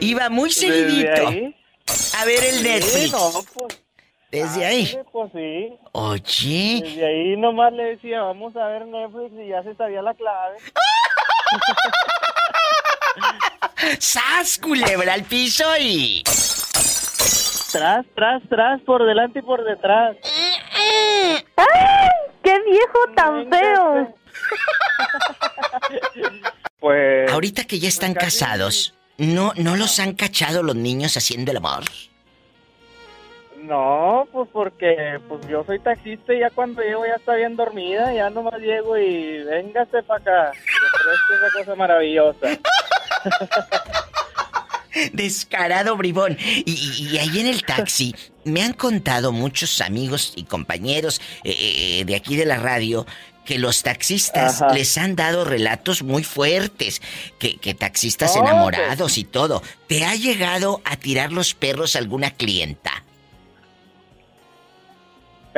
[0.01, 1.55] iba muy seguidito ahí,
[2.19, 3.13] a ver el sí, Netflix.
[3.13, 3.83] no, pues,
[4.31, 4.85] Desde ahí.
[4.87, 9.63] ándele, Pues sí, Oye, desde ahí nomás le decía, vamos a ver Netflix y ya
[9.63, 10.57] se sabía la clave.
[13.99, 14.59] ¡sas!
[14.59, 16.23] Culebra al piso y.
[17.73, 20.17] Tras, tras, tras, por delante y por detrás.
[21.57, 22.09] ¡Ay!
[22.43, 24.15] ¡Qué viejo tan feo!
[26.81, 27.31] Pues...
[27.31, 31.85] Ahorita que ya están casados, ¿no, ¿no los han cachado los niños haciendo el amor?
[33.71, 38.13] No, pues porque pues yo soy taxista y ya cuando llego ya está bien dormida,
[38.13, 40.53] ya nomás llego y véngase para acá.
[40.53, 42.49] Pero es que esa cosa maravillosa.
[45.13, 46.37] Descarado bribón.
[46.41, 52.01] Y, y- y ahí en el taxi me han contado muchos amigos y compañeros eh,
[52.01, 53.07] eh, de aquí de la radio
[53.45, 54.75] que los taxistas Ajá.
[54.75, 57.01] les han dado relatos muy fuertes,
[57.39, 59.63] que, que taxistas Oh, enamorados y todo.
[59.87, 63.05] ¿Te ha llegado a tirar los perros alguna clienta?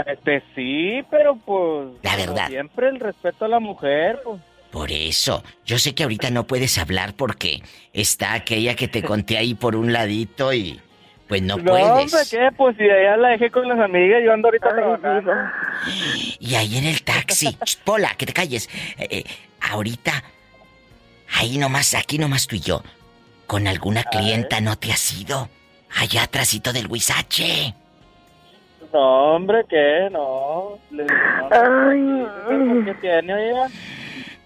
[0.07, 2.49] Este sí, pero pues La verdad.
[2.49, 4.41] siempre el respeto a la mujer, pues.
[4.71, 9.37] Por eso, yo sé que ahorita no puedes hablar porque está aquella que te conté
[9.37, 10.81] ahí por un ladito y
[11.29, 12.31] pues no, No, puedes.
[12.31, 12.49] ¿qué?
[12.57, 15.33] Pues si allá la dejé con las amigas, yo ando ahorita Ay, trabajando.
[16.41, 18.69] Y ahí en el taxi, Pola, que te calles.
[18.99, 19.25] Eh, eh,
[19.61, 20.25] ahorita,
[21.35, 22.83] ahí nomás, aquí nomás tú y yo,
[23.47, 25.49] con alguna clienta no te has ido.
[25.99, 27.75] Allá atrásito del Huizache.
[28.93, 30.09] No, hombre, ¿qué?
[30.11, 30.79] No.
[30.91, 31.15] Le digo,
[31.51, 33.69] no, ¿Qué tiene, oiga?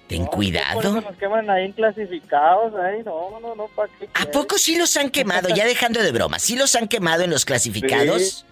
[0.06, 0.80] Ten No, Por cuidado.
[0.80, 4.08] eso nos queman ahí clasificados, ahí, no, no, no, ¿para qué?
[4.14, 5.48] ¿A poco sí los han quemado?
[5.48, 8.46] Ya dejando de broma, ¿sí los han quemado en los clasificados?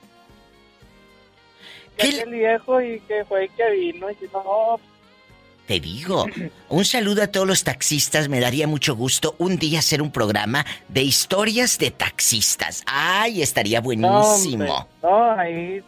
[1.97, 4.81] ¿Qué el viejo y que fue y que vino y que no,
[5.66, 6.27] Te digo,
[6.68, 10.66] un saludo a todos los taxistas, me daría mucho gusto un día hacer un programa
[10.88, 12.83] de historias de taxistas.
[12.87, 14.87] Ay, estaría buenísimo.
[15.03, 15.83] No, no, ahí,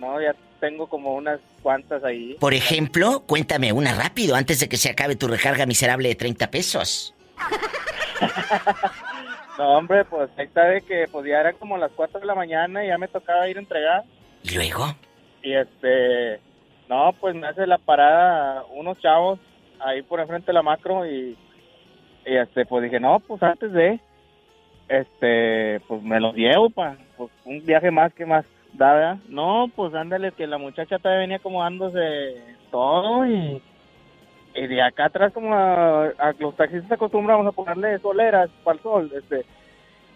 [0.00, 2.36] no, ya tengo como unas cuantas ahí.
[2.40, 6.50] Por ejemplo, cuéntame una rápido antes de que se acabe tu recarga miserable de 30
[6.50, 7.14] pesos.
[9.58, 12.34] no, hombre, pues ahí está de que pues ya eran como las 4 de la
[12.34, 14.02] mañana y ya me tocaba ir a entregar.
[14.42, 14.96] ¿Y luego?
[15.42, 16.40] Y este,
[16.90, 19.38] no, pues me hace la parada unos chavos
[19.78, 21.38] ahí por enfrente de la macro y,
[22.26, 24.00] y este, pues dije, no, pues antes de,
[24.88, 29.16] este, pues me los llevo para pues, un viaje más que más da, ¿verdad?
[29.28, 33.62] No, pues ándale, que la muchacha todavía venía acomodándose todo y,
[34.56, 39.12] y de acá atrás como a, los taxistas acostumbramos a ponerle soleras para el sol,
[39.14, 39.44] este,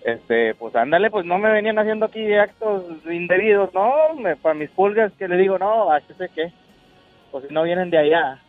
[0.03, 4.71] este, pues ándale, pues no me venían haciendo aquí actos indebidos, no, me, para mis
[4.71, 6.53] pulgas que le digo, no, sé qué,
[7.35, 8.41] pues si no vienen de allá.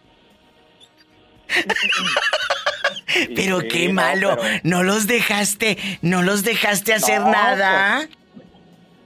[3.35, 8.07] pero Sí, qué no, malo, pero- no los dejaste, no los dejaste hacer No, nada.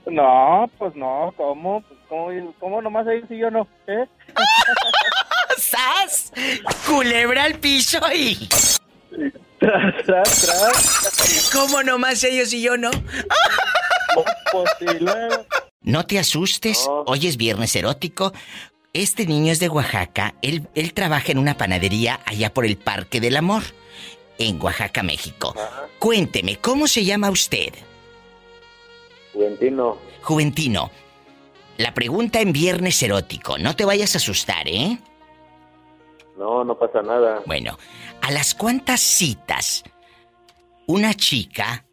[0.04, 1.80] No, pues no, ¿cómo?
[1.80, 3.66] Pues, ¿cómo, cómo nomás ellos y yo no?
[3.86, 4.04] ¿Eh?
[5.56, 6.30] ¡Sas!
[6.86, 8.36] Culebra al piso y.
[9.60, 11.50] Tras, tras, tras.
[11.54, 12.90] ¿Cómo nomás ellos y yo no?
[14.52, 15.00] Pues.
[15.80, 18.34] No te asustes, hoy es viernes erótico.
[18.92, 23.20] Este niño es de Oaxaca, él, él trabaja en una panadería allá por el Parque
[23.20, 23.62] del Amor,
[24.38, 25.54] en Oaxaca, México.
[25.56, 25.86] Ajá.
[26.00, 27.72] Cuénteme, ¿cómo se llama usted?
[29.32, 29.96] Juventino.
[30.22, 30.90] Juventino.
[31.78, 34.98] La pregunta en viernes erótico, no te vayas a asustar, ¿eh?
[36.36, 37.42] No, no pasa nada.
[37.46, 37.78] Bueno,
[38.22, 39.84] ¿a las cuántas citas
[40.86, 41.84] una chica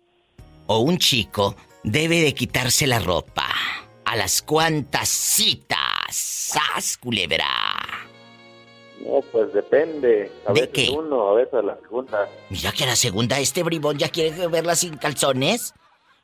[0.65, 3.47] o un chico debe de quitarse la ropa?
[4.03, 5.77] ¿A las cuántas citas?
[6.47, 7.45] ¡Sas, culebra!
[9.01, 10.31] No, pues depende.
[10.45, 10.89] A ¿De veces qué?
[10.91, 12.29] uno, a veces la segunda.
[12.49, 15.73] Mira que a la segunda este bribón ya quiere verla sin calzones.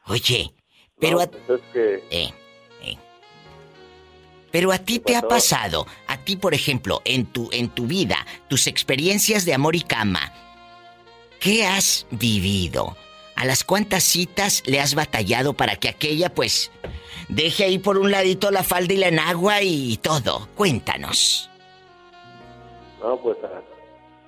[0.08, 0.54] Oye,
[0.98, 1.28] pero No, a...
[1.28, 2.34] pues es que eh,
[2.84, 2.98] eh.
[4.50, 7.86] Pero a ti ¿Qué te ha pasado, a ti por ejemplo, en tu en tu
[7.86, 10.32] vida, tus experiencias de amor y cama.
[11.42, 12.96] ¿Qué has vivido?
[13.36, 16.72] ¿A las cuántas citas le has batallado para que aquella pues
[17.30, 20.48] deje ahí por un ladito la falda y la enagua y todo?
[20.56, 21.50] Cuéntanos.
[23.02, 23.62] No, pues, ah,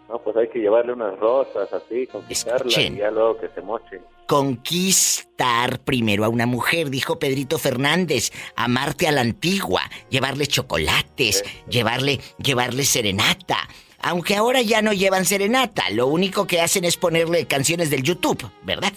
[0.09, 4.01] no, pues hay que llevarle unas rosas así, conquistarla y ya luego que se moche.
[4.27, 12.19] Conquistar primero a una mujer, dijo Pedrito Fernández, amarte a la antigua, llevarle chocolates, llevarle,
[12.37, 13.57] llevarle serenata.
[14.05, 18.51] Aunque ahora ya no llevan serenata, lo único que hacen es ponerle canciones del YouTube,
[18.61, 18.93] ¿verdad?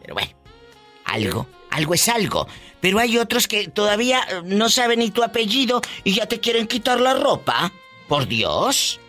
[0.00, 0.30] Pero bueno,
[1.06, 2.46] algo, algo es algo.
[2.80, 6.68] Pero hay otros que todavía eh, no saben ni tu apellido y ya te quieren
[6.68, 7.72] quitar la ropa.
[8.06, 9.00] Por Dios.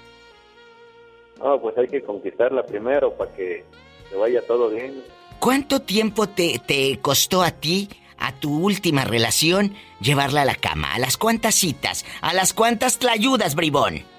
[1.38, 3.65] No, pues hay que conquistarla primero para que
[4.10, 5.03] se vaya todo bien.
[5.38, 10.95] ¿Cuánto tiempo te, te costó a ti, a tu última relación, llevarla a la cama?
[10.95, 12.03] ¿A las cuántas citas?
[12.21, 14.14] ¿A las cuántas tlayudas, bribón?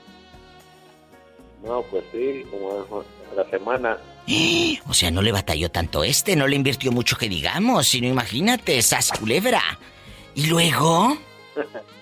[1.67, 3.99] No, pues sí, como a la semana.
[4.89, 8.79] O sea, no le batalló tanto este, no le invirtió mucho que digamos, sino imagínate,
[8.79, 9.63] esas culebra.
[10.35, 11.17] ¿Y luego?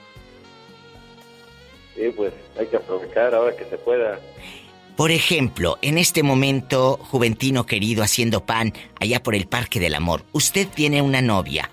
[1.95, 4.19] Sí, pues hay que aprovechar ahora que se pueda.
[4.97, 10.25] Por ejemplo, en este momento, Juventino querido haciendo pan allá por el Parque del Amor,
[10.33, 11.71] usted tiene una novia.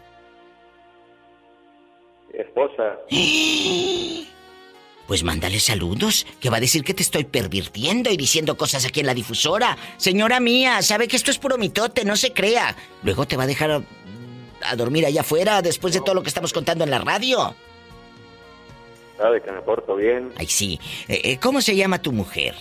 [2.34, 3.00] Esposa,
[5.12, 9.02] Pues mándale saludos, que va a decir que te estoy pervirtiendo y diciendo cosas aquí
[9.02, 9.78] en la difusora.
[9.98, 12.78] Señora mía, sabe que esto es puro mitote, no se crea.
[13.04, 13.82] Luego te va a dejar a,
[14.64, 17.54] a dormir allá afuera después de todo lo que estamos contando en la radio.
[19.18, 20.32] sabe que me porto bien.
[20.38, 20.80] Ay, sí.
[21.10, 22.56] Eh, eh, ¿Cómo se llama tu mujer?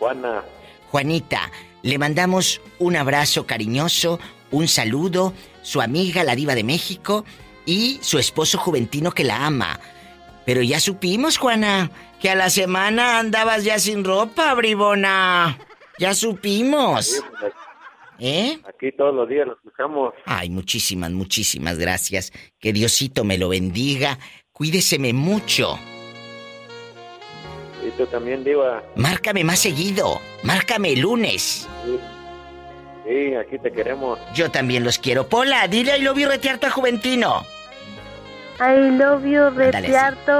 [0.00, 0.42] Juana,
[0.90, 4.18] Juanita, le mandamos un abrazo cariñoso,
[4.50, 7.24] un saludo, su amiga la diva de México
[7.66, 9.78] y su esposo juventino que la ama.
[10.46, 15.58] Pero ya supimos, Juana, que a la semana andabas ya sin ropa, bribona.
[15.98, 17.22] Ya supimos.
[17.40, 17.52] pues,
[18.18, 18.58] ¿Eh?
[18.68, 20.14] aquí todos los días lo escuchamos.
[20.24, 22.32] Ay, muchísimas, muchísimas gracias.
[22.60, 24.18] Que Diosito me lo bendiga.
[24.52, 25.78] Cuídeseme mucho.
[27.86, 28.82] Y tú también, Diva.
[28.96, 30.20] Márcame más seguido.
[30.42, 31.68] Márcame el lunes.
[31.84, 31.98] Sí,
[33.06, 34.18] Sí, aquí te queremos.
[34.34, 35.28] Yo también los quiero.
[35.28, 37.46] Pola, dile I love you retearto a Juventino.
[38.58, 39.50] I love you.
[39.50, 40.32] Retiarto.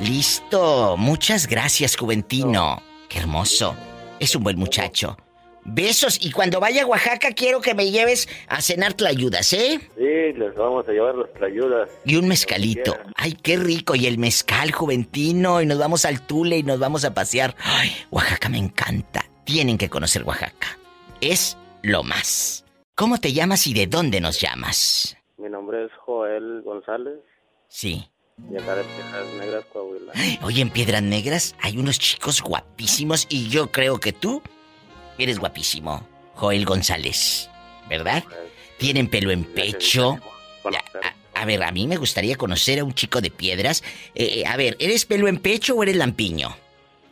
[0.00, 0.96] Listo.
[0.96, 2.82] Muchas gracias, Juventino.
[3.08, 3.76] Qué hermoso.
[4.18, 5.16] Es un buen muchacho.
[5.64, 6.18] Besos.
[6.24, 9.78] Y cuando vaya a Oaxaca quiero que me lleves a cenar tlayudas, ¿eh?
[9.96, 11.90] Sí, les vamos a llevar las tlayudas.
[12.06, 12.96] Y un mezcalito.
[13.16, 13.94] Ay, qué rico.
[13.94, 15.60] Y el mezcal juventino.
[15.60, 17.54] Y nos vamos al Tule y nos vamos a pasear.
[17.62, 19.26] Ay, Oaxaca me encanta.
[19.44, 20.78] Tienen que conocer Oaxaca.
[21.20, 22.64] Es lo más.
[22.98, 25.16] ¿Cómo te llamas y de dónde nos llamas?
[25.36, 27.20] Mi nombre es Joel González.
[27.68, 28.04] Sí.
[28.50, 30.12] Y acá de Piedras Negras, Coahuila.
[30.42, 34.42] Oye, en Piedras Negras hay unos chicos guapísimos y yo creo que tú
[35.16, 37.48] eres guapísimo, Joel González,
[37.88, 38.24] ¿verdad?
[38.78, 40.18] Tienen pelo en pecho.
[40.64, 43.84] A, a ver, a mí me gustaría conocer a un chico de piedras.
[44.16, 46.56] Eh, a ver, ¿eres pelo en pecho o eres lampiño?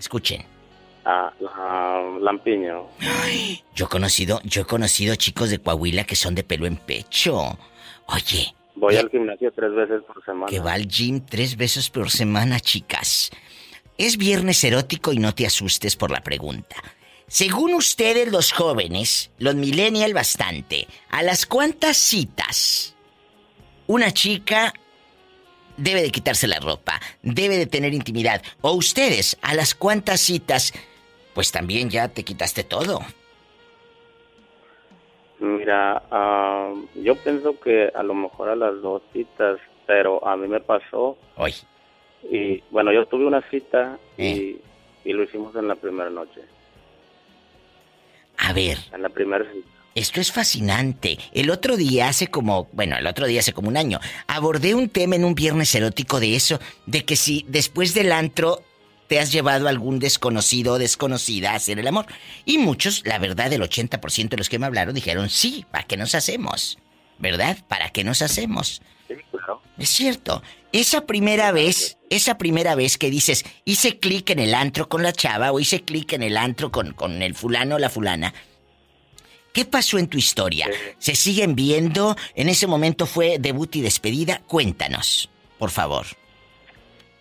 [0.00, 0.55] Escuchen.
[1.08, 2.88] Ah, ah, Lampiño.
[3.74, 7.56] Yo he conocido, yo he conocido chicos de Coahuila que son de pelo en pecho.
[8.06, 10.46] Oye, Voy al gimnasio tres veces por semana.
[10.48, 13.30] que va al gym tres veces por semana, chicas.
[13.96, 16.76] Es viernes erótico y no te asustes por la pregunta.
[17.28, 22.94] Según ustedes los jóvenes, los millennial bastante, ¿a las cuántas citas
[23.86, 24.74] una chica
[25.76, 28.42] debe de quitarse la ropa, debe de tener intimidad?
[28.60, 30.72] O ustedes, ¿a las cuántas citas
[31.36, 32.98] pues también ya te quitaste todo?
[35.38, 40.48] Mira, ah, yo pienso que a lo mejor a las dos citas, pero a mí
[40.48, 41.18] me pasó.
[41.36, 41.52] Hoy.
[42.32, 44.56] Y bueno, yo tuve una cita y, Eh.
[45.04, 46.40] y lo hicimos en la primera noche.
[48.38, 49.68] A ver, En la primera cita.
[49.94, 51.18] Esto es fascinante.
[51.32, 54.88] El otro día, hace como, bueno, el otro día hace como un año, abordé un
[54.88, 58.60] tema en un viernes erótico de eso, de que si después del antro
[59.06, 62.06] te has llevado a algún desconocido o desconocida a hacer el amor.
[62.44, 65.96] Y muchos, la verdad, el 80% de los que me hablaron dijeron, sí, ¿para qué
[65.96, 66.78] nos hacemos?
[67.18, 67.58] ¿Verdad?
[67.68, 68.82] ¿Para qué nos hacemos?
[69.08, 69.62] Sí, claro.
[69.78, 70.42] Es cierto.
[70.72, 75.12] Esa primera vez, esa primera vez que dices, hice clic en el antro con la
[75.12, 78.34] chava o hice clic en el antro con, con el fulano o la fulana.
[79.52, 80.68] ¿Qué pasó en tu historia?
[80.98, 82.14] ¿Se siguen viendo?
[82.34, 84.42] ¿En ese momento fue debut y despedida?
[84.46, 86.04] Cuéntanos, por favor.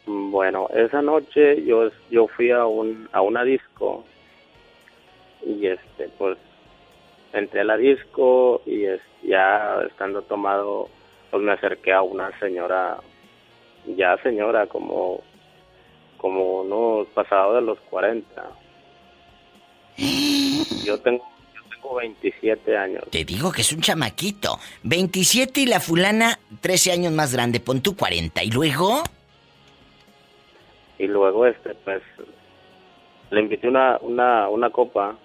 [0.06, 4.06] Bueno, esa noche yo yo fui a un a una disco
[5.44, 6.38] y este pues
[7.34, 10.90] entré a la disco y es, ya estando tomado
[11.32, 12.98] pues me acerqué a una señora
[13.88, 15.22] ya señora como
[16.18, 18.26] como unos pasados de los 40.
[20.84, 23.04] Yo tengo yo tengo 27 años.
[23.12, 24.60] Te digo que es un chamaquito.
[24.84, 27.60] 27 y la fulana 13 años más grande.
[27.60, 28.44] Pon tu 40.
[28.44, 29.04] ¿Y luego?
[30.98, 32.02] Y luego este pues
[33.32, 35.18] le invité una una una copa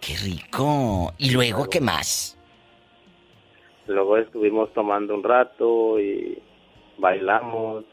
[0.00, 1.12] ¡Qué rico!
[1.18, 2.38] ¿Y luego qué más?
[3.86, 6.38] luego estuvimos tomando un rato y
[6.98, 7.84] bailamos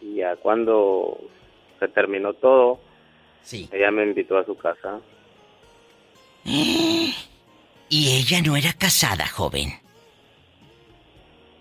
[0.00, 1.18] y ya cuando
[1.78, 2.80] se terminó todo
[3.42, 3.68] Sí.
[3.72, 5.00] ella me invitó a su casa
[6.44, 7.14] Y
[8.16, 9.68] ella no era casada, joven.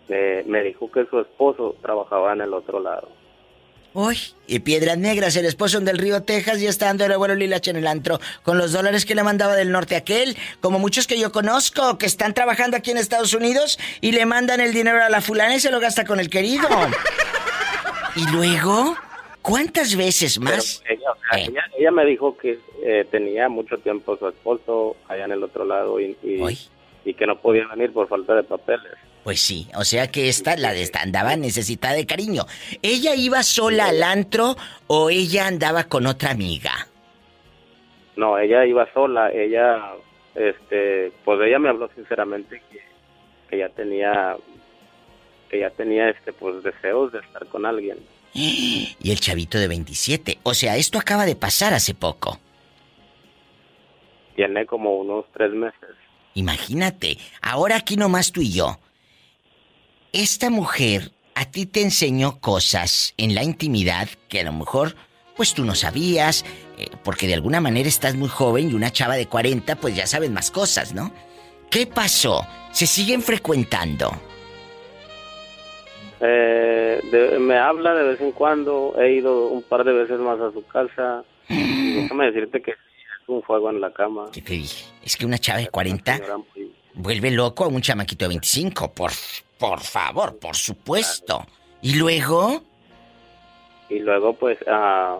[0.08, 3.10] me, me dijo que su esposo trabajaba en el otro lado
[3.94, 4.18] Uy,
[4.48, 7.78] y Piedras Negras, el esposo del Río Texas, ya está dando el abuelo Lilache en
[7.78, 11.20] el antro con los dólares que le mandaba del norte a aquel, como muchos que
[11.20, 15.10] yo conozco, que están trabajando aquí en Estados Unidos y le mandan el dinero a
[15.10, 16.70] la fulana y se lo gasta con el querido.
[18.16, 18.96] ¿Y luego?
[19.42, 20.82] ¿Cuántas veces más?
[20.88, 21.00] Ella,
[21.38, 21.46] Eh.
[21.50, 25.66] ella, ella me dijo que eh, tenía mucho tiempo su esposo allá en el otro
[25.66, 26.60] lado y, y, Uy.
[27.06, 28.94] y que no podía venir por falta de papeles
[29.24, 32.46] Pues sí, o sea que esta, la de esta, andaba necesitada de cariño.
[32.82, 34.56] ¿Ella iba sola al antro
[34.88, 36.88] o ella andaba con otra amiga?
[38.16, 39.94] No, ella iba sola, ella,
[40.34, 42.82] este, pues ella me habló sinceramente que,
[43.50, 44.36] que ya tenía,
[45.50, 47.98] que ya tenía, este, pues deseos de estar con alguien.
[48.34, 50.40] Y el chavito de 27.
[50.44, 52.40] O sea, esto acaba de pasar hace poco.
[54.36, 55.90] Tiene como unos tres meses.
[56.34, 58.80] Imagínate, ahora aquí nomás tú y yo.
[60.14, 64.96] Esta mujer a ti te enseñó cosas en la intimidad que a lo mejor
[65.36, 66.46] pues tú no sabías,
[66.78, 70.06] eh, porque de alguna manera estás muy joven y una chava de 40 pues ya
[70.06, 71.12] sabes más cosas, ¿no?
[71.70, 72.46] ¿Qué pasó?
[72.72, 74.12] ¿Se siguen frecuentando?
[76.20, 80.40] Eh, de- me habla de vez en cuando, he ido un par de veces más
[80.40, 81.24] a su casa.
[81.50, 82.78] Y déjame decirte que es
[83.28, 84.26] un fuego en la cama.
[84.32, 84.86] ¿Qué te dije?
[85.04, 88.94] Es que una chava de 40 Señora muy- vuelve loco a un chamaquito de 25,
[88.94, 89.12] por,
[89.62, 91.46] por favor, por supuesto.
[91.84, 92.64] ¿Y luego?
[93.90, 95.20] Y luego, pues, ah,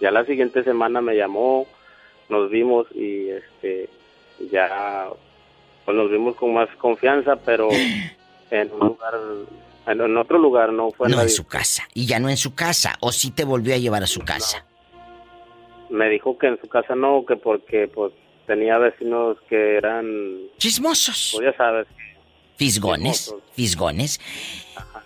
[0.00, 1.66] ya la siguiente semana me llamó,
[2.28, 3.88] nos vimos y este,
[4.52, 5.08] ya,
[5.84, 7.70] pues nos vimos con más confianza, pero
[8.52, 9.14] en un lugar,
[9.88, 11.88] en, otro lugar, no fue No en su casa.
[11.92, 12.94] Y ya no en su casa.
[13.00, 14.64] ¿O sí te volvió a llevar a su casa?
[15.90, 18.12] me dijo que en su casa no, que porque pues
[18.46, 20.06] tenía vecinos que eran...
[20.58, 21.32] Chismosos.
[21.34, 21.86] Pues ya sabes.
[22.56, 23.34] Fisgones.
[23.52, 24.20] Fisgones.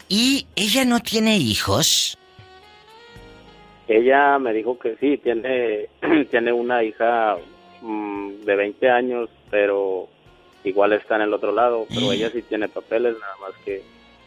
[0.08, 2.18] ¿Y ella no tiene hijos?
[3.86, 5.88] Ella me dijo que sí, tiene,
[6.30, 7.36] tiene una hija
[7.80, 10.08] mm, de 20 años, pero
[10.64, 13.82] igual está en el otro lado, pero ella sí tiene papeles, nada más que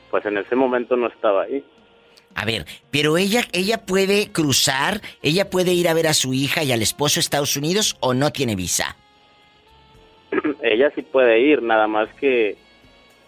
[0.09, 1.63] pues en ese momento no estaba ahí.
[2.35, 6.63] A ver, pero ella, ella puede cruzar, ella puede ir a ver a su hija
[6.63, 8.95] y al esposo a Estados Unidos o no tiene visa.
[10.63, 12.57] ella sí puede ir, nada más que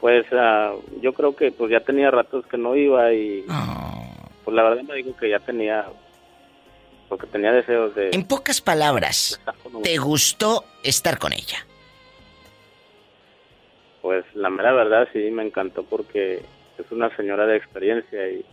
[0.03, 4.03] pues ah, yo creo que pues ya tenía ratos que no iba y Oh.
[4.43, 5.85] pues la verdad me dijo que ya tenía
[7.07, 9.39] porque tenía deseos de En pocas palabras,
[9.81, 11.65] ¿te gustó estar con ella?
[14.01, 16.43] Pues la mera verdad sí me encantó porque
[16.77, 18.43] es una señora de experiencia y,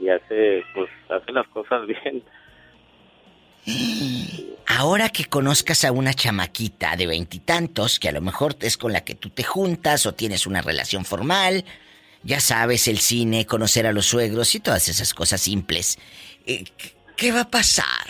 [0.00, 2.20] y hace pues hace las cosas bien.
[4.78, 9.00] Ahora que conozcas a una chamaquita de veintitantos, que a lo mejor es con la
[9.00, 11.64] que tú te juntas o tienes una relación formal,
[12.22, 15.98] ya sabes, el cine, conocer a los suegros y todas esas cosas simples,
[16.46, 18.06] eh, ¿qué- ¿qué va a pasar?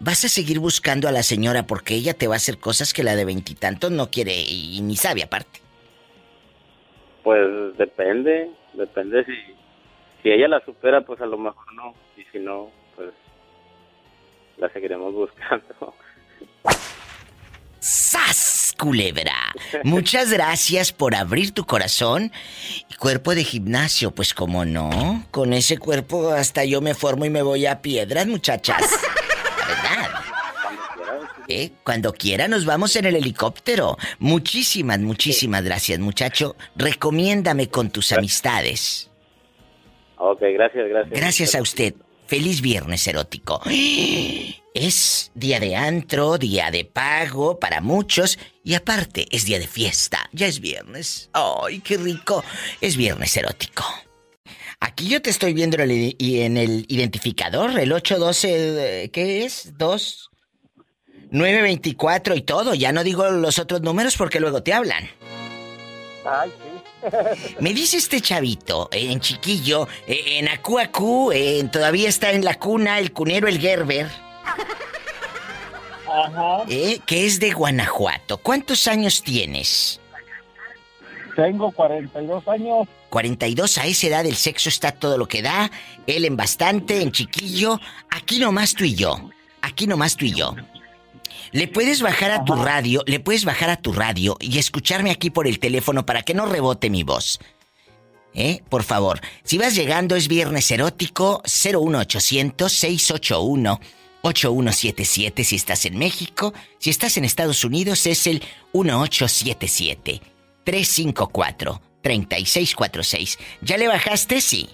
[0.00, 3.04] ¿Vas a seguir buscando a la señora porque ella te va a hacer cosas que
[3.04, 5.60] la de veintitantos no quiere y ni sabe aparte?
[7.22, 9.32] Pues depende, depende si
[10.24, 13.10] si ella la supera pues a lo mejor no y si no pues
[14.58, 15.94] la seguiremos buscando.
[17.80, 19.52] ¡Sas, culebra!
[19.84, 22.30] Muchas gracias por abrir tu corazón.
[22.90, 25.24] Y cuerpo de gimnasio, pues como no.
[25.30, 28.82] Con ese cuerpo hasta yo me formo y me voy a piedras, muchachas.
[29.58, 30.20] La verdad.
[31.48, 31.72] ¿Eh?
[31.82, 33.96] Cuando quiera nos vamos en el helicóptero.
[34.18, 36.54] Muchísimas, muchísimas gracias, muchacho.
[36.76, 39.10] Recomiéndame con tus amistades.
[40.16, 41.18] Ok, gracias, gracias.
[41.18, 41.94] Gracias a usted.
[42.30, 43.60] Feliz viernes erótico.
[44.72, 50.30] Es día de antro, día de pago para muchos y aparte es día de fiesta.
[50.30, 51.28] Ya es viernes.
[51.32, 52.44] ¡Ay, qué rico!
[52.80, 53.82] Es viernes erótico.
[54.78, 59.76] Aquí yo te estoy viendo en el, el identificador, el 812, eh, ¿qué es?
[59.76, 60.30] 2
[61.32, 62.74] 924 y todo.
[62.74, 65.10] Ya no digo los otros números porque luego te hablan.
[66.24, 67.56] Ay, sí.
[67.60, 72.54] Me dice este chavito, eh, en chiquillo, eh, en Acuacú, eh, todavía está en la
[72.58, 74.08] cuna el cunero el Gerber,
[76.06, 76.64] Ajá.
[76.68, 78.38] eh, que es de Guanajuato.
[78.38, 80.00] ¿Cuántos años tienes?
[81.36, 82.88] Tengo 42 años.
[83.08, 85.70] 42 a esa edad el sexo está todo lo que da,
[86.06, 89.30] él en bastante, en chiquillo, aquí nomás tú y yo,
[89.62, 90.54] aquí nomás tú y yo.
[91.52, 95.30] Le puedes bajar a tu radio, le puedes bajar a tu radio y escucharme aquí
[95.30, 97.40] por el teléfono para que no rebote mi voz.
[98.34, 98.62] ¿Eh?
[98.68, 103.80] Por favor, si vas llegando es viernes erótico 01800 681
[104.22, 110.20] 8177 si estás en México, si estás en Estados Unidos es el 1877
[110.62, 113.38] 354 3646.
[113.62, 114.40] ¿Ya le bajaste?
[114.40, 114.70] Sí.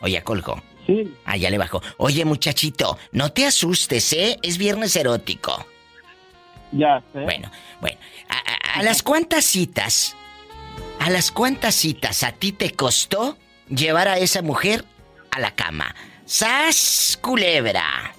[0.00, 0.62] Oye, colgo.
[0.86, 1.14] Sí.
[1.24, 1.82] Ah, ya le bajó.
[1.98, 4.38] Oye, muchachito, no te asustes, ¿eh?
[4.42, 5.66] Es viernes erótico.
[6.76, 7.20] Ya sé.
[7.20, 7.50] Bueno,
[7.80, 7.98] bueno.
[8.28, 10.16] ¿A, a- a las cuántas citas?
[11.00, 13.36] ¿A las cuántas citas a ti te costó
[13.68, 14.84] llevar a esa mujer
[15.30, 15.94] a la cama?
[16.24, 18.12] ¡Sas, culebra!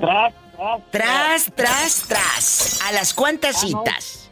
[0.00, 2.80] Tras, tras, Tras, tras, tras.
[2.82, 4.30] ¿A las cuántas Ah, citas?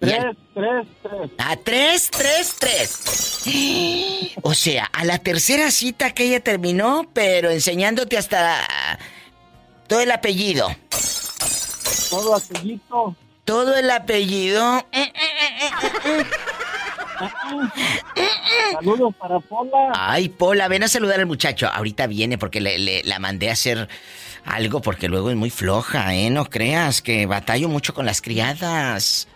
[0.00, 0.24] Tres,
[0.54, 1.30] tres, tres.
[1.38, 4.34] A tres, tres, tres.
[4.42, 8.66] O sea, a la tercera cita que ella terminó, pero enseñándote hasta
[9.86, 10.74] todo el apellido.
[12.10, 13.16] Todo aquellito.
[13.44, 14.84] Todo el apellido.
[18.72, 19.92] Saludos para Pola.
[19.94, 21.68] Ay, Pola, ven a saludar al muchacho.
[21.68, 23.88] Ahorita viene porque le, le- la mandé a hacer
[24.44, 26.30] algo porque luego es muy floja, ¿eh?
[26.30, 29.28] No creas que batallo mucho con las criadas.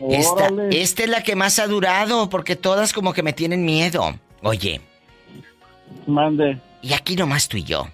[0.00, 4.18] Esta, esta es la que más ha durado porque todas como que me tienen miedo.
[4.42, 4.80] Oye,
[6.06, 6.58] Mande.
[6.82, 7.88] y aquí nomás tú y yo.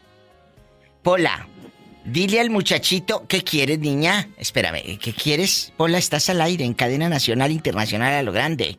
[1.03, 1.46] Pola,
[2.05, 4.28] dile al muchachito qué quieres, niña.
[4.38, 5.72] Espérame, ¿qué quieres?
[5.76, 8.78] Pola, estás al aire en cadena nacional, internacional a lo grande.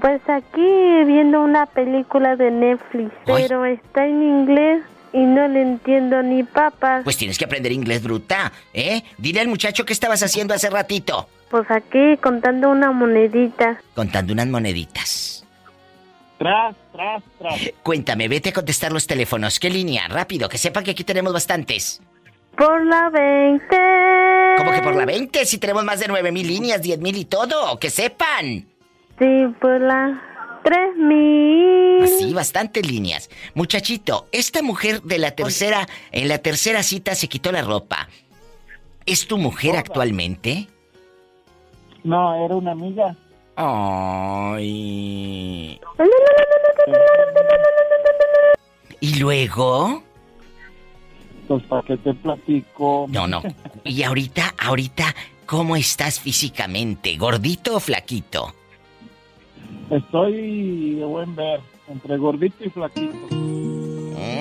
[0.00, 3.44] Pues aquí viendo una película de Netflix, Ay.
[3.46, 7.04] pero está en inglés y no le entiendo ni papas.
[7.04, 9.02] Pues tienes que aprender inglés, bruta, ¿eh?
[9.18, 11.28] Dile al muchacho qué estabas haciendo hace ratito.
[11.50, 13.80] Pues aquí contando una monedita.
[13.94, 15.46] Contando unas moneditas.
[16.38, 17.60] Tras, tras, tras.
[17.82, 19.60] Cuéntame, vete a contestar los teléfonos.
[19.60, 20.08] ¿Qué línea?
[20.08, 22.02] Rápido, que sepa que aquí tenemos bastantes.
[22.56, 23.76] Por la 20.
[24.58, 25.44] ¿Cómo que por la 20?
[25.44, 27.78] Si tenemos más de 9 mil líneas, 10 mil y todo.
[27.78, 28.66] ¡Que sepan!
[29.18, 30.20] Sí, por la
[30.64, 32.02] Tres mil.
[32.02, 33.28] Así, bastantes líneas.
[33.52, 38.08] Muchachito, esta mujer de la tercera, en la tercera cita se quitó la ropa.
[39.04, 40.68] ¿Es tu mujer actualmente?
[42.02, 43.14] No, era una amiga.
[43.56, 44.98] Ay.
[49.00, 50.02] ¿Y luego?
[51.48, 53.06] Pues para que te platico.
[53.10, 53.42] No, no.
[53.84, 55.14] Y ahorita, ahorita,
[55.46, 57.16] ¿cómo estás físicamente?
[57.18, 58.54] ¿Gordito o flaquito?
[59.90, 63.14] Estoy de buen ver, entre gordito y flaquito.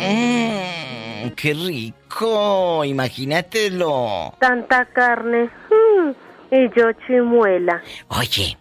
[0.04, 2.86] Mmm, ¡Qué rico!
[2.86, 4.34] Imagínatelo.
[4.40, 5.50] Tanta carne.
[5.70, 6.10] mm,
[6.56, 7.82] Y yo chimuela.
[8.10, 8.58] Oye,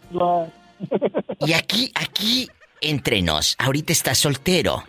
[1.46, 2.48] y aquí, aquí,
[2.80, 4.82] entre nos, ahorita estás soltero.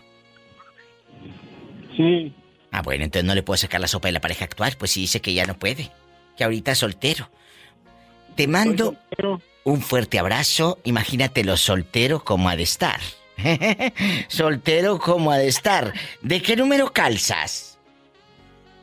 [1.96, 2.34] Sí.
[2.74, 5.02] Ah, bueno, entonces no le puedo sacar la sopa de la pareja actual, pues sí
[5.02, 5.92] dice que ya no puede,
[6.36, 7.30] que ahorita es soltero.
[8.36, 8.96] Te mando
[9.64, 13.00] un fuerte abrazo, imagínate lo soltero como ha de estar.
[14.28, 15.94] soltero como ha de estar.
[16.24, 17.78] ¿De qué número calzas?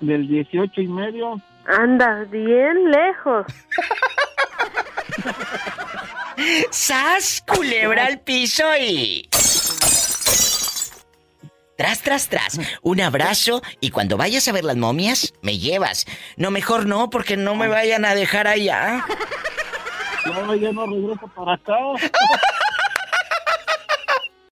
[0.01, 1.43] Del 18 y medio.
[1.67, 3.45] Andas bien lejos.
[6.71, 7.43] ¡Sas!
[7.45, 9.30] Culebra al piso y.
[11.81, 12.61] Tras, tras, tras.
[12.83, 16.05] Un abrazo y cuando vayas a ver las momias, me llevas.
[16.37, 19.07] No, mejor no, porque no me vayan a dejar allá.
[20.27, 21.73] No, ya no regreso para acá.